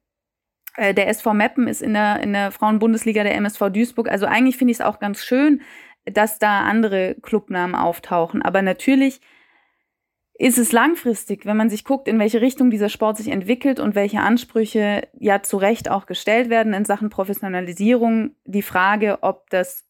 Äh, 0.76 0.94
der 0.94 1.08
SV 1.08 1.34
Meppen 1.34 1.66
ist 1.66 1.82
in 1.82 1.94
der, 1.94 2.20
in 2.22 2.32
der 2.32 2.52
Frauenbundesliga 2.52 3.24
der 3.24 3.34
MSV 3.34 3.70
Duisburg. 3.70 4.08
Also 4.08 4.26
eigentlich 4.26 4.56
finde 4.56 4.70
ich 4.72 4.78
es 4.78 4.84
auch 4.84 5.00
ganz 5.00 5.24
schön, 5.24 5.62
dass 6.06 6.38
da 6.38 6.60
andere 6.60 7.16
Clubnamen 7.22 7.74
auftauchen. 7.74 8.42
Aber 8.42 8.62
natürlich 8.62 9.20
ist 10.38 10.58
es 10.58 10.72
langfristig, 10.72 11.46
wenn 11.46 11.56
man 11.56 11.70
sich 11.70 11.84
guckt, 11.84 12.08
in 12.08 12.18
welche 12.18 12.40
Richtung 12.40 12.70
dieser 12.70 12.88
Sport 12.88 13.16
sich 13.16 13.28
entwickelt 13.28 13.80
und 13.80 13.94
welche 13.94 14.20
Ansprüche 14.20 15.08
ja 15.18 15.42
zu 15.42 15.56
Recht 15.56 15.90
auch 15.90 16.06
gestellt 16.06 16.50
werden 16.50 16.74
in 16.74 16.84
Sachen 16.84 17.08
Professionalisierung, 17.08 18.32
die 18.44 18.62
Frage, 18.62 19.18
ob 19.22 19.48
das 19.50 19.84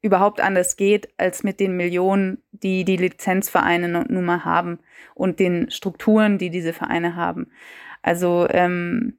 überhaupt 0.00 0.40
anders 0.40 0.76
geht 0.76 1.08
als 1.16 1.42
mit 1.44 1.60
den 1.60 1.76
Millionen, 1.76 2.42
die 2.52 2.84
die 2.84 2.96
Lizenzvereine 2.96 3.88
nun 3.88 4.24
mal 4.24 4.44
haben 4.44 4.80
und 5.14 5.40
den 5.40 5.70
Strukturen, 5.70 6.38
die 6.38 6.50
diese 6.50 6.72
Vereine 6.72 7.16
haben. 7.16 7.50
Also 8.02 8.46
ähm, 8.50 9.18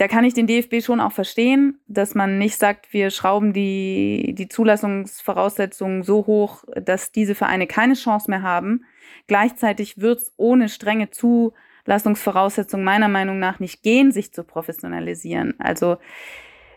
da 0.00 0.08
kann 0.08 0.24
ich 0.24 0.32
den 0.32 0.46
DFB 0.46 0.82
schon 0.82 0.98
auch 0.98 1.12
verstehen, 1.12 1.78
dass 1.86 2.14
man 2.14 2.38
nicht 2.38 2.56
sagt, 2.56 2.94
wir 2.94 3.10
schrauben 3.10 3.52
die, 3.52 4.34
die 4.34 4.48
Zulassungsvoraussetzungen 4.48 6.04
so 6.04 6.26
hoch, 6.26 6.64
dass 6.74 7.12
diese 7.12 7.34
Vereine 7.34 7.66
keine 7.66 7.92
Chance 7.92 8.30
mehr 8.30 8.40
haben. 8.40 8.86
Gleichzeitig 9.26 10.00
wird 10.00 10.20
es 10.20 10.32
ohne 10.38 10.70
strenge 10.70 11.10
Zulassungsvoraussetzungen 11.10 12.82
meiner 12.82 13.08
Meinung 13.08 13.38
nach 13.38 13.60
nicht 13.60 13.82
gehen, 13.82 14.10
sich 14.10 14.32
zu 14.32 14.42
professionalisieren. 14.42 15.60
Also 15.60 15.98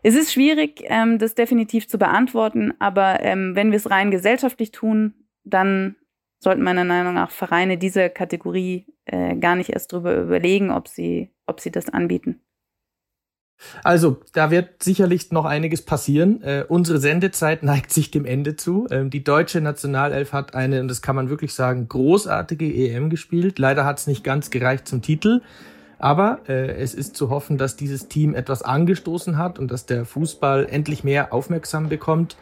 es 0.01 0.15
ist 0.15 0.33
schwierig, 0.33 0.83
ähm, 0.87 1.17
das 1.17 1.33
definitiv 1.33 1.87
zu 1.87 1.97
beantworten, 1.97 2.73
aber 2.79 3.21
ähm, 3.21 3.55
wenn 3.55 3.71
wir 3.71 3.77
es 3.77 3.89
rein 3.89 4.11
gesellschaftlich 4.11 4.71
tun, 4.71 5.13
dann 5.45 5.95
sollten 6.39 6.61
meiner 6.61 6.83
Meinung 6.83 7.13
nach 7.13 7.31
Vereine 7.31 7.77
dieser 7.77 8.09
Kategorie 8.09 8.85
äh, 9.05 9.37
gar 9.37 9.55
nicht 9.55 9.69
erst 9.69 9.93
drüber 9.93 10.13
überlegen, 10.13 10.71
ob 10.71 10.89
sie, 10.89 11.31
ob 11.45 11.61
sie 11.61 11.71
das 11.71 11.87
anbieten. 11.87 12.41
Also, 13.83 14.17
da 14.33 14.51
wird 14.51 14.83
sicherlich 14.83 15.31
noch 15.31 15.45
einiges 15.45 15.81
passieren. 15.81 16.41
Äh, 16.43 16.65
unsere 16.67 16.99
Sendezeit 16.99 17.63
neigt 17.63 17.91
sich 17.91 18.11
dem 18.11 18.25
Ende 18.25 18.55
zu. 18.55 18.87
Ähm, 18.91 19.09
die 19.09 19.23
deutsche 19.23 19.61
Nationalelf 19.61 20.33
hat 20.33 20.55
eine, 20.55 20.81
und 20.81 20.87
das 20.87 21.01
kann 21.01 21.15
man 21.15 21.29
wirklich 21.29 21.53
sagen, 21.53 21.87
großartige 21.87 22.65
EM 22.65 23.09
gespielt. 23.09 23.59
Leider 23.59 23.85
hat 23.85 23.99
es 23.99 24.07
nicht 24.07 24.23
ganz 24.23 24.49
gereicht 24.49 24.87
zum 24.87 25.01
Titel. 25.01 25.41
Aber 25.99 26.39
äh, 26.49 26.75
es 26.75 26.93
ist 26.93 27.15
zu 27.15 27.29
hoffen, 27.29 27.57
dass 27.57 27.77
dieses 27.77 28.09
Team 28.09 28.35
etwas 28.35 28.61
angestoßen 28.61 29.37
hat 29.37 29.57
und 29.57 29.71
dass 29.71 29.85
der 29.85 30.05
Fußball 30.05 30.67
endlich 30.69 31.03
mehr 31.03 31.31
aufmerksam 31.31 31.87
bekommt. 31.87 32.35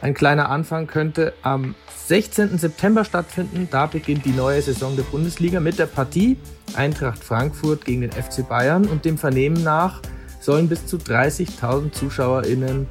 Ein 0.00 0.14
kleiner 0.14 0.48
Anfang 0.48 0.86
könnte 0.86 1.32
am 1.42 1.74
16. 2.06 2.58
September 2.58 3.04
stattfinden. 3.04 3.66
Da 3.70 3.86
beginnt 3.86 4.24
die 4.24 4.30
neue 4.30 4.62
Saison 4.62 4.94
der 4.94 5.02
Bundesliga 5.02 5.58
mit 5.58 5.78
der 5.78 5.86
Partie 5.86 6.36
Eintracht 6.76 7.24
Frankfurt 7.24 7.84
gegen 7.84 8.02
den 8.02 8.12
FC 8.12 8.48
Bayern 8.48 8.86
und 8.86 9.04
dem 9.04 9.18
Vernehmen 9.18 9.62
nach 9.64 10.00
sollen 10.48 10.66
bis 10.66 10.86
zu 10.86 10.96
30.000 10.96 11.92
ZuschauerInnen 11.92 12.86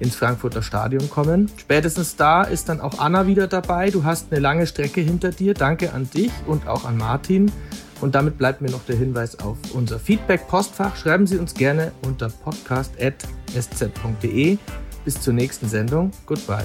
ins 0.00 0.16
Frankfurter 0.16 0.62
Stadion 0.62 1.10
kommen. 1.10 1.50
Spätestens 1.58 2.16
da 2.16 2.42
ist 2.42 2.70
dann 2.70 2.80
auch 2.80 2.98
Anna 2.98 3.26
wieder 3.26 3.48
dabei. 3.48 3.90
Du 3.90 4.04
hast 4.04 4.32
eine 4.32 4.40
lange 4.40 4.66
Strecke 4.66 5.02
hinter 5.02 5.30
dir. 5.30 5.52
Danke 5.52 5.92
an 5.92 6.08
dich 6.08 6.32
und 6.46 6.66
auch 6.66 6.86
an 6.86 6.96
Martin. 6.96 7.52
Und 8.00 8.14
damit 8.14 8.38
bleibt 8.38 8.62
mir 8.62 8.70
noch 8.70 8.86
der 8.86 8.96
Hinweis 8.96 9.38
auf 9.40 9.58
unser 9.74 9.98
Feedback-Postfach. 9.98 10.96
Schreiben 10.96 11.26
Sie 11.26 11.36
uns 11.36 11.52
gerne 11.52 11.92
unter 12.00 12.30
podcast.sz.de. 12.30 14.56
Bis 15.04 15.20
zur 15.20 15.34
nächsten 15.34 15.68
Sendung. 15.68 16.12
Goodbye. 16.24 16.64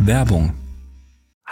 Werbung. 0.00 0.63